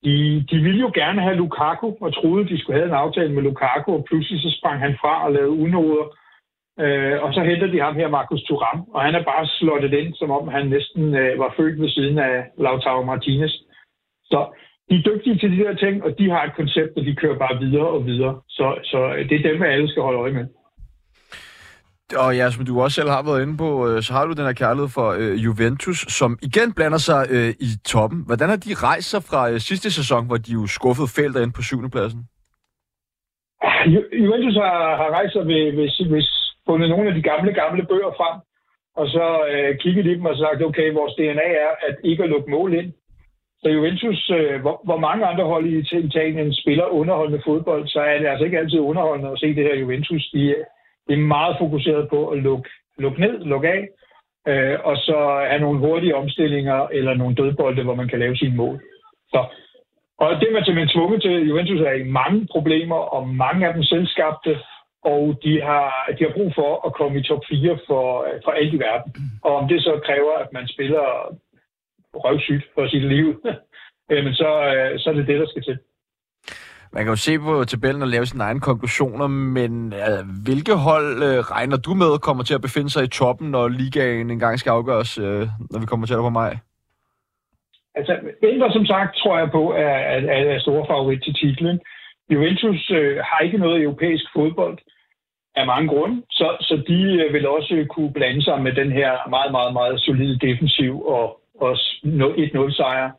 [0.04, 3.42] De, de ville jo gerne have Lukaku, og troede, de skulle have en aftale med
[3.42, 6.06] Lukaku, og pludselig så sprang han fra og lavede unoder.
[6.80, 10.14] Øh, og så henter de ham her, Markus Thuram, og han er bare slået ind,
[10.14, 13.54] som om han næsten øh, var født ved siden af Lautaro Martinez.
[14.30, 14.38] Så
[14.90, 17.38] de er dygtige til de der ting, og de har et koncept, og de kører
[17.38, 18.40] bare videre og videre.
[18.48, 18.98] Så, så
[19.28, 20.46] det er dem, alle skal holde øje med.
[22.24, 24.46] Og ja, som du også selv har været inde på, øh, så har du den
[24.46, 28.18] her kærlighed for øh, Juventus, som igen blander sig øh, i toppen.
[28.26, 31.52] Hvordan har de rejst sig fra øh, sidste sæson, hvor de jo skuffede fælder ind
[31.52, 32.20] på syvende pladsen?
[33.94, 36.22] Ju- Juventus har, har rejst sig ved, ved, ved
[36.66, 38.36] fundet nogle af de gamle, gamle bøger frem,
[39.00, 42.30] og så øh, kigget i dem og sagt, okay, vores DNA er at ikke at
[42.30, 42.92] lukke mål ind.
[43.62, 48.18] Så Juventus, øh, hvor, hvor mange andre hold i Italien spiller underholdende fodbold, så er
[48.18, 50.30] det altså ikke altid underholdende at se det her Juventus.
[50.32, 50.54] De,
[51.08, 53.82] de er meget fokuseret på at lukke, lukke ned, lukke af,
[54.50, 58.56] øh, og så have nogle hurtige omstillinger eller nogle dødbolde, hvor man kan lave sine
[58.56, 58.82] mål.
[59.28, 59.44] Så,
[60.18, 61.48] og det er man simpelthen tvunget til.
[61.48, 64.58] Juventus er i mange problemer, og mange af dem selvskabte,
[65.04, 65.86] og de har,
[66.18, 69.12] de har brug for at komme i top 4 for, for alt i verden.
[69.44, 71.06] Og om det så kræver, at man spiller
[72.24, 73.26] røvsygt for sit liv,
[74.24, 75.78] men så, øh, så er det det, der skal til.
[76.92, 81.22] Man kan jo se på tabellen og lave sine egne konklusioner, men øh, hvilke hold
[81.28, 84.70] øh, regner du med kommer til at befinde sig i toppen, når ligaen engang skal
[84.70, 86.56] afgøres, øh, når vi kommer til på maj?
[87.94, 88.12] Altså,
[88.42, 90.20] Inter som sagt tror jeg på, er, er,
[90.54, 91.80] er store favorit til titlen.
[92.32, 94.78] Juventus øh, har ikke noget europæisk fodbold
[95.56, 99.28] af mange grunde, så, så de øh, vil også kunne blande sig med den her
[99.28, 103.10] meget, meget, meget solide defensiv og og 1-0 sejr.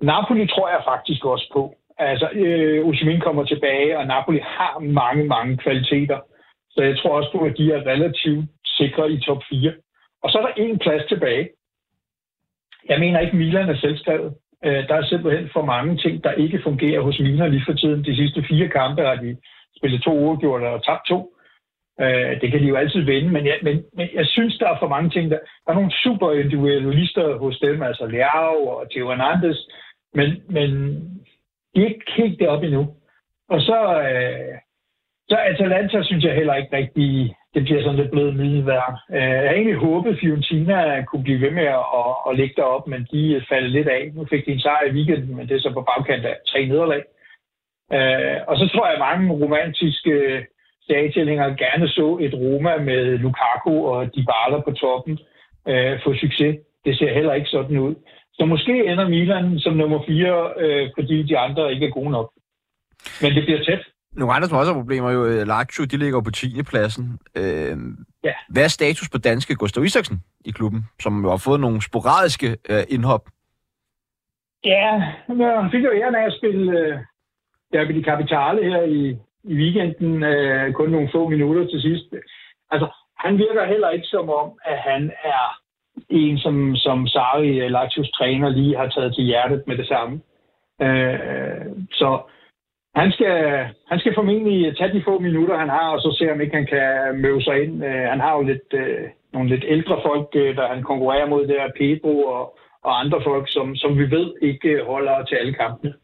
[0.00, 1.74] Napoli tror jeg faktisk også på.
[1.98, 6.18] Altså, øh, Osimhen kommer tilbage, og Napoli har mange, mange kvaliteter.
[6.70, 9.72] Så jeg tror også på, at de er relativt sikre i top 4.
[10.22, 11.48] Og så er der en plads tilbage.
[12.88, 14.34] Jeg mener ikke, Milan er selvskrevet.
[14.64, 18.04] Øh, der er simpelthen for mange ting, der ikke fungerer hos Milan lige for tiden.
[18.04, 19.36] De sidste fire kampe har de
[19.76, 21.34] spillet to uafgjorte og tabt to.
[22.00, 24.78] Øh, det kan de jo altid vende, men jeg, men, men jeg synes, der er
[24.78, 25.30] for mange ting.
[25.30, 29.56] Der, der er nogle super individualister hos dem, altså Leao og Theo Hernandez,
[30.14, 30.70] men, men
[31.74, 32.94] de er ikke helt deroppe endnu.
[33.48, 34.54] Og så, øh,
[35.28, 38.98] så Atalanta synes jeg heller ikke rigtig, det bliver sådan lidt blevet middelværd.
[39.10, 42.86] Øh, jeg har egentlig håbet, Fiorentina kunne blive ved med at, at, at ligge derop,
[42.86, 44.10] men de faldt lidt af.
[44.14, 46.66] Nu fik de en sejr i weekenden, men det er så på bagkant af tre
[46.66, 47.02] nederlag.
[47.92, 50.46] Øh, og så tror jeg, at mange romantiske
[50.88, 55.18] serietilhængere gerne så et Roma med Lukaku og Dybala på toppen
[55.68, 56.56] øh, få succes.
[56.84, 57.94] Det ser heller ikke sådan ud.
[58.32, 62.32] Så måske ender Milan som nummer 4, øh, fordi de andre ikke er gode nok.
[63.22, 63.82] Men det bliver tæt.
[64.12, 66.62] Nogle andre, som også har problemer, jo øh, Lazio, de ligger på 10.
[66.62, 67.18] pladsen.
[67.36, 67.76] Øh,
[68.24, 68.34] ja.
[68.48, 72.48] Hvad er status på danske Gustav Isaksen i klubben, som jo har fået nogle sporadiske
[72.70, 73.24] øh, indhop?
[74.64, 74.90] Ja,
[75.26, 76.98] han fik jo æren af at spille øh,
[77.72, 82.14] Derby de Capitale her i, i weekenden, øh, kun nogle få minutter til sidst.
[82.70, 85.58] Altså, han virker heller ikke som om, at han er
[86.08, 90.20] en, som, som Sari, Latios træner, lige har taget til hjertet med det samme.
[90.82, 92.20] Øh, så
[92.94, 96.40] han skal, han skal formentlig tage de få minutter, han har, og så se, om
[96.40, 97.84] ikke han kan møde sig ind.
[97.84, 101.46] Øh, han har jo lidt, øh, nogle lidt ældre folk, øh, der han konkurrerer mod,
[101.46, 105.94] der Pedro og, og andre folk, som, som vi ved ikke holder til alle kampene.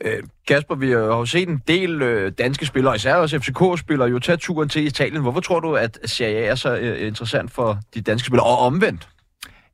[0.00, 4.18] Øh, Kasper, vi har jo set en del øh, danske spillere, især også FCK-spillere, jo
[4.18, 5.22] tage turen til Italien.
[5.22, 8.58] Hvorfor tror du, at Serie A er så øh, interessant for de danske spillere, og
[8.58, 9.08] omvendt?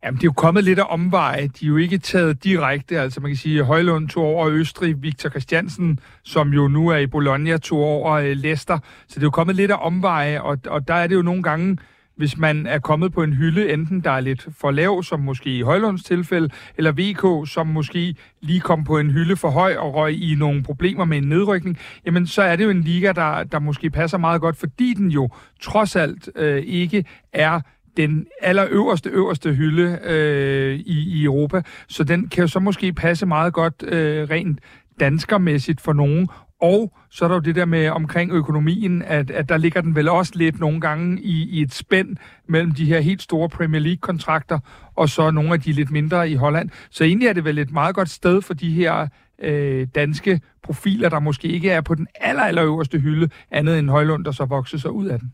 [0.04, 1.42] Jamen, det er jo kommet lidt af omveje.
[1.46, 3.00] De er jo ikke taget direkte.
[3.00, 7.06] Altså, man kan sige, Højlund tog over Østrig, Victor Christiansen, som jo nu er i
[7.06, 8.78] Bologna, tog over øh, Leicester.
[9.08, 11.42] Så det er jo kommet lidt af omveje, og, og der er det jo nogle
[11.42, 11.78] gange
[12.16, 15.56] hvis man er kommet på en hylde, enten der er lidt for lav, som måske
[15.56, 19.94] i Højlunds tilfælde, eller VK, som måske lige kom på en hylde for høj og
[19.94, 23.44] røg i nogle problemer med en nedrykning, jamen så er det jo en liga, der,
[23.44, 25.28] der måske passer meget godt, fordi den jo
[25.60, 27.60] trods alt øh, ikke er
[27.96, 31.62] den allerøverste, øverste hylde øh, i, i Europa.
[31.88, 34.58] Så den kan jo så måske passe meget godt øh, rent
[35.00, 36.28] danskermæssigt for nogen,
[36.64, 39.94] og så er der jo det der med omkring økonomien, at, at der ligger den
[39.94, 42.16] vel også lidt nogle gange i, i et spænd
[42.48, 44.58] mellem de her helt store Premier League-kontrakter,
[44.94, 46.70] og så nogle af de lidt mindre i Holland.
[46.90, 49.08] Så egentlig er det vel et meget godt sted for de her
[49.42, 53.90] øh, danske profiler, der måske ikke er på den aller, aller øverste hylde, andet end
[53.90, 55.32] Højlund, der så vokser sig ud af den.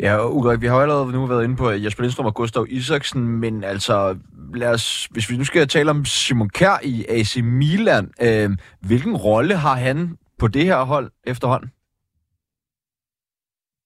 [0.00, 2.66] Ja, og Ulrik, vi har jo allerede nu været inde på Jesper Lindstrøm og Gustav
[2.68, 4.18] Isaksen, men altså,
[4.54, 8.50] lad os, hvis vi nu skal tale om Simon Kjær i AC Milan, øh,
[8.88, 9.98] hvilken rolle har han
[10.40, 11.70] på det her hold efterhånden?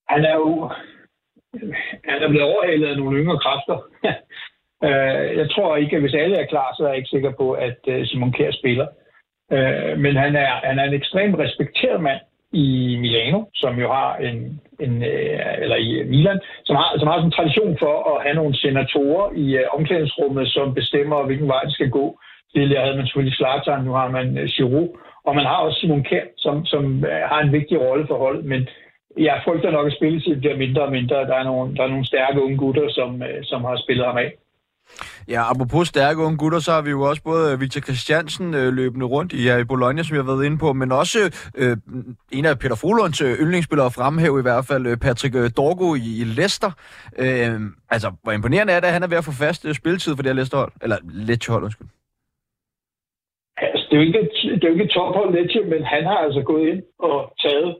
[0.09, 0.71] Han er jo
[2.11, 3.77] han er blevet overhalet af nogle yngre kræfter.
[4.85, 7.53] Øh, jeg tror ikke, at hvis alle er klar, så er jeg ikke sikker på,
[7.53, 8.87] at øh, Simon Kjær spiller.
[9.53, 12.21] Øh, men han er, han er en ekstremt respekteret mand
[12.53, 17.17] i Milano, som jo har en, en øh, eller i Milan, som har, som har
[17.17, 21.63] sådan en tradition for at have nogle senatorer i øh, omklædningsrummet, som bestemmer, hvilken vej
[21.65, 22.19] det skal gå.
[22.55, 24.89] Tidligere havde man selvfølgelig Zlatan, nu har man øh, Giroud,
[25.25, 28.69] og man har også Simon Kjær, som, som har en vigtig rolle for holdet, men
[29.19, 31.17] jeg frygter nok, at spilletid bliver mindre og mindre.
[31.17, 34.33] Der er nogle, der er nogle stærke unge gutter, som, som har spillet ham af.
[35.29, 38.73] Ja, apropos stærke unge gutter, så har vi jo også både øh, Victor Christiansen øh,
[38.73, 41.19] løbende rundt i, ja, i Bologna, som jeg har været inde på, men også
[41.55, 41.77] øh,
[42.33, 46.21] en af Peter Frohlunds øh, yndlingsspillere fremhæve i hvert fald, øh, Patrick øh, Dorgo i,
[46.21, 46.71] i Leicester.
[47.19, 47.61] Øh,
[47.91, 50.23] altså, hvor imponerende er det, at han er ved at få fast øh, spilletid for
[50.23, 50.73] det her Leicester-hold?
[50.83, 50.97] Eller
[51.29, 51.89] Lecce-hold, undskyld.
[53.57, 54.23] Altså, det er jo ikke,
[54.55, 57.77] det er jo ikke tophold Lecce, men han har altså gået ind og taget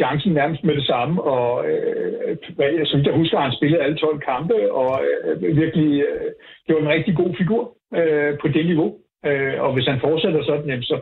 [0.00, 2.36] chancen nærmest med det samme, og øh,
[2.80, 6.30] jeg synes, jeg husker, at han spillede alle 12 kampe, og øh, virkelig øh,
[6.64, 7.62] det var en rigtig god figur
[7.98, 8.90] øh, på det niveau.
[9.28, 10.96] Øh, og hvis han fortsætter sådan, jamen, så,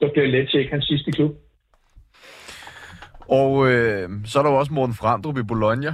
[0.00, 1.32] så bliver det let til ikke hans sidste klub.
[3.40, 5.92] Og øh, så er der jo også Morten Frandrup i Bologna.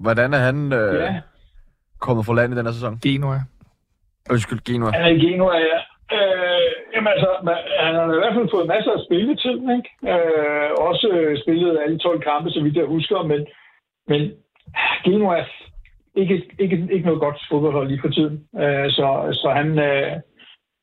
[0.00, 1.20] Hvordan er han øh, ja.
[2.00, 2.98] kommet for land i den her sæson?
[3.02, 3.40] Genoa.
[4.30, 4.90] Undskyld, Genoa.
[4.90, 5.78] Han er i Genoa, ja.
[7.00, 9.90] Jamen altså, man, han har i hvert fald fået masser af spilletid, ikke?
[10.12, 13.40] Øh, også øh, spillet alle 12 kampe, så vidt jeg husker, men,
[14.10, 14.20] men
[14.74, 15.44] ah, Genoa er
[16.14, 18.36] ikke, ikke, ikke noget godt fodboldhold lige for tiden.
[18.62, 19.06] Øh, så,
[19.40, 20.12] så han, øh,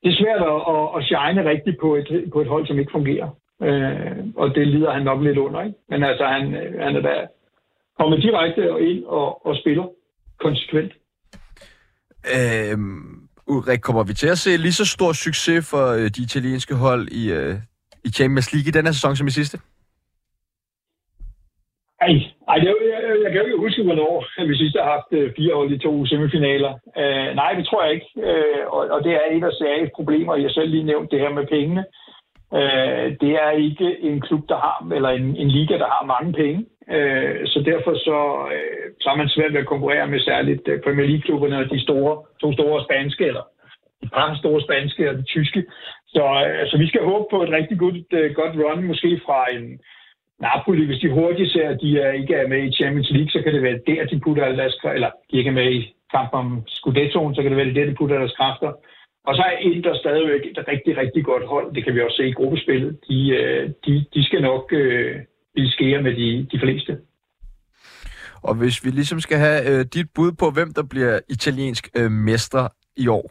[0.02, 2.96] det er svært at, at, at shine rigtigt på et, på et hold, som ikke
[2.98, 3.28] fungerer.
[3.62, 5.78] Øh, og det lider han nok lidt under, ikke?
[5.88, 7.26] Men altså, han, øh, han er da
[7.98, 9.86] kommet direkte ind og, og spiller
[10.38, 10.92] konsekvent.
[12.36, 12.78] Øh,
[13.48, 17.08] Ulrik, kommer vi til at se lige så stor succes for øh, de italienske hold
[17.20, 17.54] i, øh,
[18.04, 19.58] i Champions League i denne sæson som i sidste?
[22.00, 22.14] Ej,
[22.52, 24.12] ej jeg, jeg, jeg kan jo ikke huske, hvornår
[24.48, 26.72] vi sidst har haft øh, fire hold i to semifinaler.
[27.00, 28.10] Øh, nej, det tror jeg ikke.
[28.28, 30.36] Øh, og, og det er et af seriøse problemer.
[30.36, 31.84] Jeg selv lige nævnt det her med pengene.
[32.58, 36.32] Øh, det er ikke en klub, der har, eller en, en liga, der har mange
[36.32, 36.66] penge.
[36.96, 38.18] Øh, så derfor så,
[38.54, 41.80] uh, så er man svært ved at konkurrere med særligt øh, Premier League-klubberne og de
[41.80, 43.44] store, to store spanske, eller
[44.02, 45.64] de par store spanske og de tyske.
[46.06, 49.80] Så, uh, så vi skal håbe på et rigtig godt, godt run, måske fra en
[50.40, 53.42] Napoli, hvis de hurtigt ser, at de er, ikke er med i Champions League, så
[53.42, 56.62] kan det være der, de putter deres eller de ikke er med i kampen om
[56.66, 58.72] Scudettoen, så kan det være der, de putter deres kræfter.
[59.28, 61.74] Og så er Inter stadigvæk et rigtig, rigtig godt hold.
[61.74, 62.98] Det kan vi også se i gruppespillet.
[63.08, 65.16] De, øh, de, de skal nok øh,
[65.56, 66.98] skære med de, de fleste.
[68.42, 72.10] Og hvis vi ligesom skal have øh, dit bud på, hvem der bliver italiensk øh,
[72.10, 73.26] mester i år?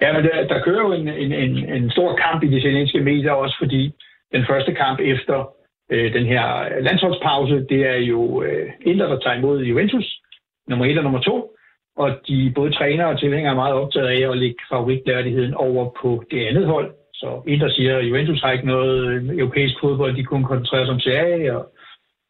[0.00, 3.00] Ja, men der, der kører jo en, en, en, en stor kamp i de italienske
[3.00, 3.94] medier også, fordi
[4.32, 5.48] den første kamp efter
[5.90, 6.44] øh, den her
[6.80, 10.20] landsholdspause, det er jo øh, Inter, der tager imod Juventus,
[10.68, 11.56] nummer 1 og nummer 2.
[11.96, 16.24] Og de både træner og tilhængere er meget optaget af at lægge favoritlærdigheden over på
[16.30, 16.94] det andet hold.
[17.24, 20.94] Så Inter siger, at Juventus har ikke noget øh, europæisk fodbold, de kunne koncentrere sig
[20.94, 21.62] om CA, og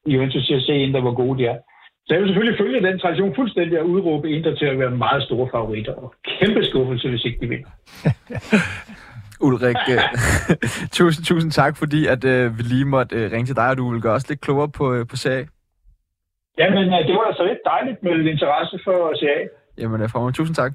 [0.06, 1.58] Juventus siger, at se Inter, hvor gode de er.
[2.06, 5.22] Så jeg vil selvfølgelig følge den tradition fuldstændig at udråbe Inter til at være meget
[5.22, 7.70] store favoritter, og kæmpe skuffelse, hvis ikke de vinder.
[9.46, 10.00] Ulrik, øh,
[10.98, 13.90] tusind, tusind tak, fordi at, uh, vi lige måtte uh, ringe til dig, og du
[13.92, 15.44] vil gøre os lidt klogere på, uh, på CA.
[16.58, 19.38] Jamen, uh, det var altså lidt dejligt med lidt interesse for CA.
[19.78, 20.32] Jamen, uh, fremad.
[20.32, 20.72] Tusind tak.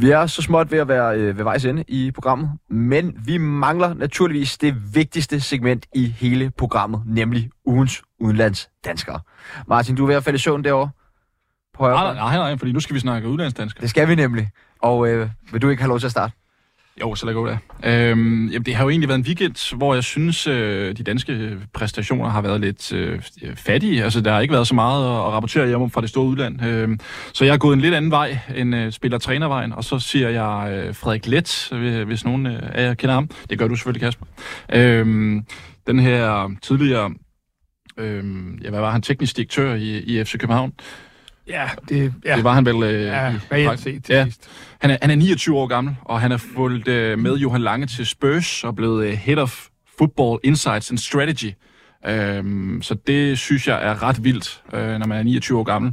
[0.00, 3.38] Vi er så småt ved at være øh, ved vejs ende i programmet, men vi
[3.38, 9.20] mangler naturligvis det vigtigste segment i hele programmet, nemlig ugens udenlandsdanskere.
[9.68, 10.90] Martin, du er ved at falde i søvn derovre?
[11.74, 13.82] På højre nej, nej, nej, fordi nu skal vi snakke udenlandsdanskere.
[13.82, 14.50] Det skal vi nemlig.
[14.82, 16.34] Og øh, vil du ikke have lov til at starte?
[17.00, 17.56] Jo, så lad gå der.
[17.84, 21.56] Øhm, jamen, det har jo egentlig været en weekend, hvor jeg synes, øh, de danske
[21.74, 23.20] præstationer har været lidt øh,
[23.54, 24.04] fattige.
[24.04, 26.64] Altså, der har ikke været så meget at, at rapportere hjem fra det store udland.
[26.64, 27.00] Øhm,
[27.32, 30.72] så jeg har gået en lidt anden vej end øh, spiller-trænervejen, og så siger jeg
[30.72, 31.68] øh, Frederik Let,
[32.06, 33.30] hvis nogen øh, af jer kender ham.
[33.50, 34.26] Det gør du selvfølgelig, Kasper.
[34.72, 35.44] Øhm,
[35.86, 37.10] den her tidligere
[37.98, 38.24] øh,
[38.62, 39.02] ja, hvad var han?
[39.02, 40.72] Teknisk direktør i, i FC København.
[41.48, 42.36] Ja, det, ja.
[42.36, 42.82] Det var han vel...
[42.82, 44.24] Øh, ja, i, reelt set til ja.
[44.24, 44.48] sidst.
[44.80, 47.86] Han er, han er 29 år gammel, og han er fulgt øh, med Johan Lange
[47.86, 49.66] til Spurs og blevet øh, Head of
[49.98, 51.52] Football Insights and Strategy.
[52.06, 55.92] Øhm, så det synes jeg er ret vildt, øh, når man er 29 år gammel,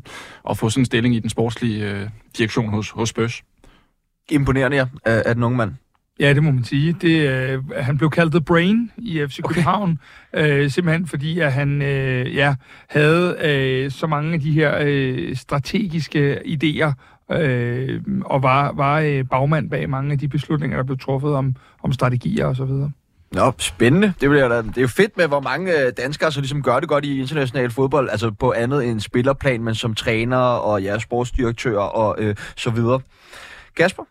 [0.49, 3.41] at få sådan en stilling i den sportslige øh, direktion hos, hos Spurs.
[4.31, 5.71] Imponerende jer af, af den unge mand.
[6.19, 6.93] Ja, det må man sige.
[6.93, 9.99] Det, øh, han blev kaldt The Brain i FC København,
[10.33, 12.55] øh, simpelthen fordi, at han øh, ja,
[12.89, 16.91] havde øh, så mange af de her øh, strategiske idéer,
[17.35, 21.55] øh, og var, var øh, bagmand bag mange af de beslutninger, der blev truffet om,
[21.83, 22.71] om strategier osv.
[23.31, 24.13] Nå, spændende.
[24.21, 26.79] Det, bliver da, det er jo fedt med, hvor mange øh, danskere så ligesom gør
[26.79, 30.99] det godt i international fodbold, altså på andet end spillerplan, men som træner og ja,
[30.99, 32.99] sportsdirektør og øh, så videre.
[33.77, 34.03] Kasper?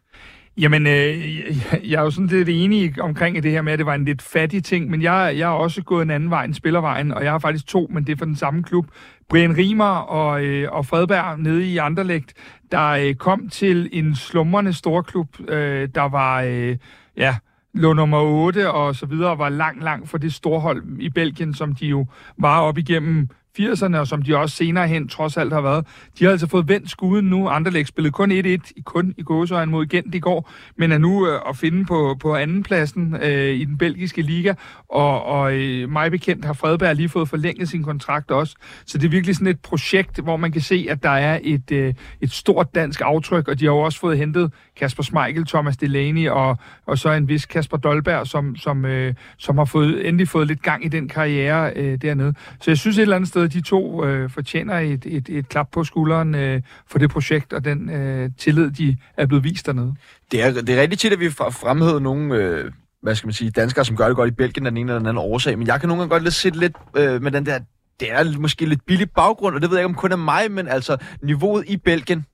[0.58, 0.90] Jamen, øh,
[1.90, 4.22] jeg, er jo sådan lidt enig omkring det her med, at det var en lidt
[4.22, 7.32] fattig ting, men jeg, jeg har også gået en anden vej end spillervejen, og jeg
[7.32, 8.86] har faktisk to, men det er for den samme klub.
[9.28, 12.34] Brian Rimer og, øh, og Fredberg nede i Anderlægt,
[12.70, 16.76] der øh, kom til en slumrende storklub, øh, der var, øh,
[17.16, 17.36] ja,
[17.74, 21.74] lå nummer 8 og så videre, var langt, langt for det storhold i Belgien, som
[21.74, 22.06] de jo
[22.38, 23.28] var op igennem
[23.58, 25.86] 80'erne, og som de også senere hen trods alt har været.
[26.18, 27.48] De har altså fået vendt skuden nu.
[27.48, 31.40] Anderlecht spillede kun 1-1, kun i gåsøjne mod Gent i går, men er nu øh,
[31.48, 34.54] at finde på, på andenpladsen øh, i den belgiske liga,
[34.88, 38.56] og, og øh, mig bekendt har Fredberg lige fået forlænget sin kontrakt også.
[38.86, 41.70] Så det er virkelig sådan et projekt, hvor man kan se, at der er et,
[41.70, 45.76] øh, et stort dansk aftryk, og de har jo også fået hentet Kasper Schmeichel, Thomas
[45.76, 50.28] Delaney og, og så en vis Kasper Dolberg, som, som, øh, som har fået, endelig
[50.28, 52.34] fået lidt gang i den karriere øh, dernede.
[52.60, 55.48] Så jeg synes et eller andet sted, måde, de to øh, fortjener et, et, et
[55.48, 59.66] klap på skulderen øh, for det projekt og den øh, tillid, de er blevet vist
[59.66, 59.94] dernede.
[60.32, 62.34] Det er, det er rigtig tit, at vi fremhæver nogle...
[62.36, 62.72] Øh
[63.02, 64.98] hvad skal man sige, danskere, som gør det godt i Belgien af den ene eller
[64.98, 67.46] den anden årsag, men jeg kan nogle gange godt lidt sætte lidt øh, med den
[67.46, 67.58] der,
[68.00, 70.50] det er måske lidt billig baggrund, og det ved jeg ikke om kun er mig,
[70.50, 72.26] men altså niveauet i Belgien,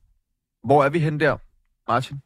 [0.63, 1.37] hvor er vi hen der,
[1.91, 2.17] Martin?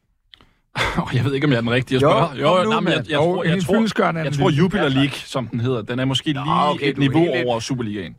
[1.14, 2.28] jeg ved ikke, om jeg er den rigtige at spørge.
[2.40, 5.60] Jo, nu, nej, men jeg, jeg, tror, jeg, tror, jeg tror Jupiler League, som den
[5.60, 8.16] hedder, den er måske lige Nå, okay, et niveau over Superligaen.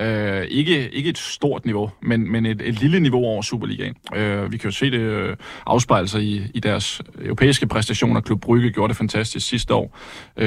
[0.00, 0.06] Uh,
[0.48, 3.94] ikke, ikke et stort niveau, men, men et, et lille niveau over Superligaen.
[4.12, 5.36] Uh, vi kan jo se det uh,
[5.66, 8.20] afspejle sig i, i deres europæiske præstationer.
[8.20, 9.98] Klub Brygge gjorde det fantastisk sidste år.
[10.36, 10.44] Uh,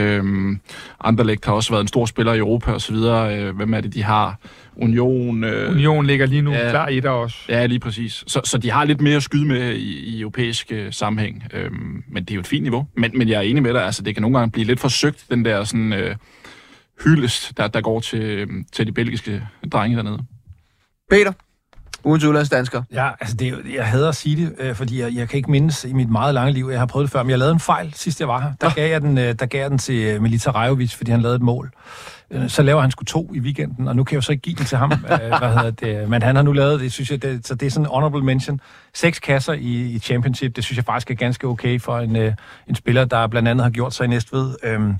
[0.99, 2.95] Anderlecht har også været en stor spiller i Europa osv.
[2.95, 4.39] Uh, hvem er det, de har?
[4.75, 5.43] Union...
[5.43, 7.37] Øh, Union ligger lige nu ja, klar i der også.
[7.49, 8.23] Ja, lige præcis.
[8.27, 11.43] Så, så de har lidt mere at skyde med i, i europæisk øh, sammenhæng.
[11.53, 12.87] Øhm, men det er jo et fint niveau.
[12.97, 15.25] Men, men jeg er enig med dig, altså det kan nogle gange blive lidt forsøgt,
[15.29, 15.93] den der sådan...
[15.93, 16.15] Øh,
[17.03, 20.19] hyldest, der, der går til, til de belgiske drenge dernede.
[21.09, 21.31] Peter,
[22.03, 22.83] ugens udlandsdansker.
[22.93, 25.85] Ja, altså det, jeg hader at sige det, øh, fordi jeg, jeg kan ikke mindes
[25.85, 27.93] i mit meget lange liv, jeg har prøvet det før, men jeg lavede en fejl
[27.93, 28.51] sidst jeg var her.
[28.61, 31.21] Der, gav jeg den, øh, der gav jeg den til øh, Milita Rajovic, fordi han
[31.21, 31.71] lavede et mål.
[32.31, 34.41] Øh, så laver han sgu to i weekenden, og nu kan jeg jo så ikke
[34.41, 34.91] give den til ham.
[34.91, 34.99] øh,
[35.39, 36.09] hvad hedder det?
[36.09, 38.21] Men han har nu lavet det, synes jeg, det, så det er sådan en honorable
[38.21, 38.61] mention.
[38.93, 42.33] Seks kasser i, i championship, det synes jeg faktisk er ganske okay for en, øh,
[42.67, 44.55] en spiller, der blandt andet har gjort sig i Næstved.
[44.63, 44.95] Øhm,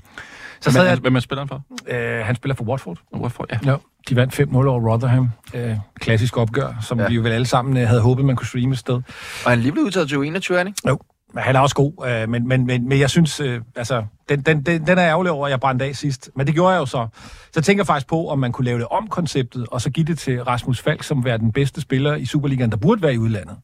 [0.60, 1.62] så hvem, jeg, hvem er spilleren for?
[1.88, 2.98] Øh, han spiller for Watford.
[3.14, 3.70] Watford, ja.
[3.70, 3.76] ja.
[4.08, 5.30] De vandt 5-0 over Rotherham.
[5.54, 7.08] Øh, klassisk opgør, som ja.
[7.08, 8.94] vi jo vel alle sammen øh, havde håbet, man kunne streame et sted.
[8.94, 10.72] Og han er lige blevet udtaget til 21, ikke?
[10.88, 10.98] Jo,
[11.34, 12.06] men han er også god.
[12.06, 15.32] Øh, men, men, men, men jeg synes, øh, altså, den, den, den, den er ærgerlig
[15.32, 16.30] over, at jeg brændte af sidst.
[16.36, 17.06] Men det gjorde jeg jo så.
[17.54, 20.06] Så tænker jeg faktisk på, om man kunne lave det om konceptet, og så give
[20.06, 23.18] det til Rasmus Falk, som være den bedste spiller i Superligaen, der burde være i
[23.18, 23.56] udlandet.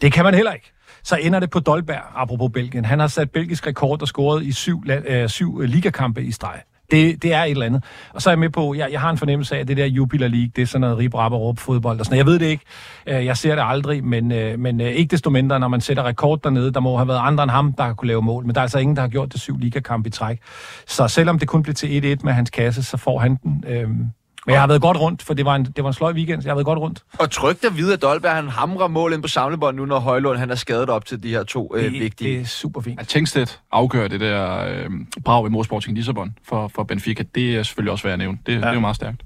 [0.00, 0.72] Det kan man heller ikke
[1.02, 2.84] så ender det på Dolberg, apropos Belgien.
[2.84, 6.60] Han har sat belgisk rekord og scoret i syv, øh, syv ligakampe i streg.
[6.90, 7.84] Det, det er et eller andet.
[8.14, 9.86] Og så er jeg med på, jeg, jeg har en fornemmelse af, at det der
[9.86, 12.64] Jupiler League, det er sådan noget rib råb fodbold og sådan Jeg ved det ikke.
[13.06, 16.02] Øh, jeg ser det aldrig, men, øh, men øh, ikke desto mindre, når man sætter
[16.02, 18.46] rekord dernede, der må have været andre end ham, der har kunne lave mål.
[18.46, 20.38] Men der er altså ingen, der har gjort det syv ligakamp i træk.
[20.86, 23.64] Så selvom det kun blev til 1-1 med hans kasse, så får han den.
[23.66, 24.06] Øhm,
[24.46, 26.42] men jeg har været godt rundt, for det var en, det var en sløj weekend,
[26.42, 27.04] så jeg har været godt rundt.
[27.18, 30.38] Og trygt at vide, at Dolberg han hamrer mål ind på samlebånd nu, når Højlund
[30.38, 32.34] han er skadet op til de her to øh, vigtige.
[32.34, 33.00] Det er super fint.
[33.00, 34.90] At Tengstedt afgør det der øh,
[35.24, 38.38] brag i Morsporting Lissabon for, for Benfica, det er selvfølgelig også værd at nævne.
[38.46, 38.58] Det, ja.
[38.58, 39.22] det er jo meget stærkt.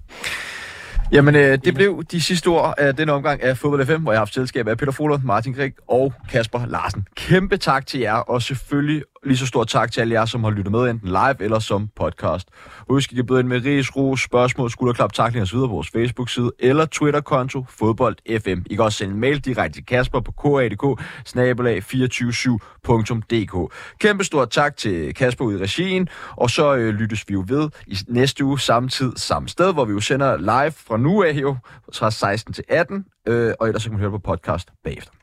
[1.13, 4.19] Jamen, øh, det blev de sidste ord af denne omgang af Fodbold FM, hvor jeg
[4.19, 7.07] har haft selskab af Peter Fuller, Martin Grig og Kasper Larsen.
[7.17, 10.51] Kæmpe tak til jer, og selvfølgelig lige så stor tak til alle jer, som har
[10.51, 12.49] lyttet med enten live eller som podcast.
[12.91, 15.59] Husk, I kan byde ind med ris, ro, spørgsmål, skulderklap, takling osv.
[15.59, 18.62] på vores Facebook-side eller Twitter-konto fodboldfm.
[18.66, 20.83] I kan også sende en mail direkte til Kasper på kadk
[22.14, 23.68] 247dk
[23.99, 27.70] Kæmpe stort tak til Kasper ud i regien, og så øh, lyttes vi jo ved
[27.87, 31.33] i næste uge samme tid, samme sted, hvor vi jo sender live fra nu af
[31.33, 31.57] jo,
[31.95, 35.22] fra 16 til 18, øh, og ellers så kan man høre på podcast bagefter.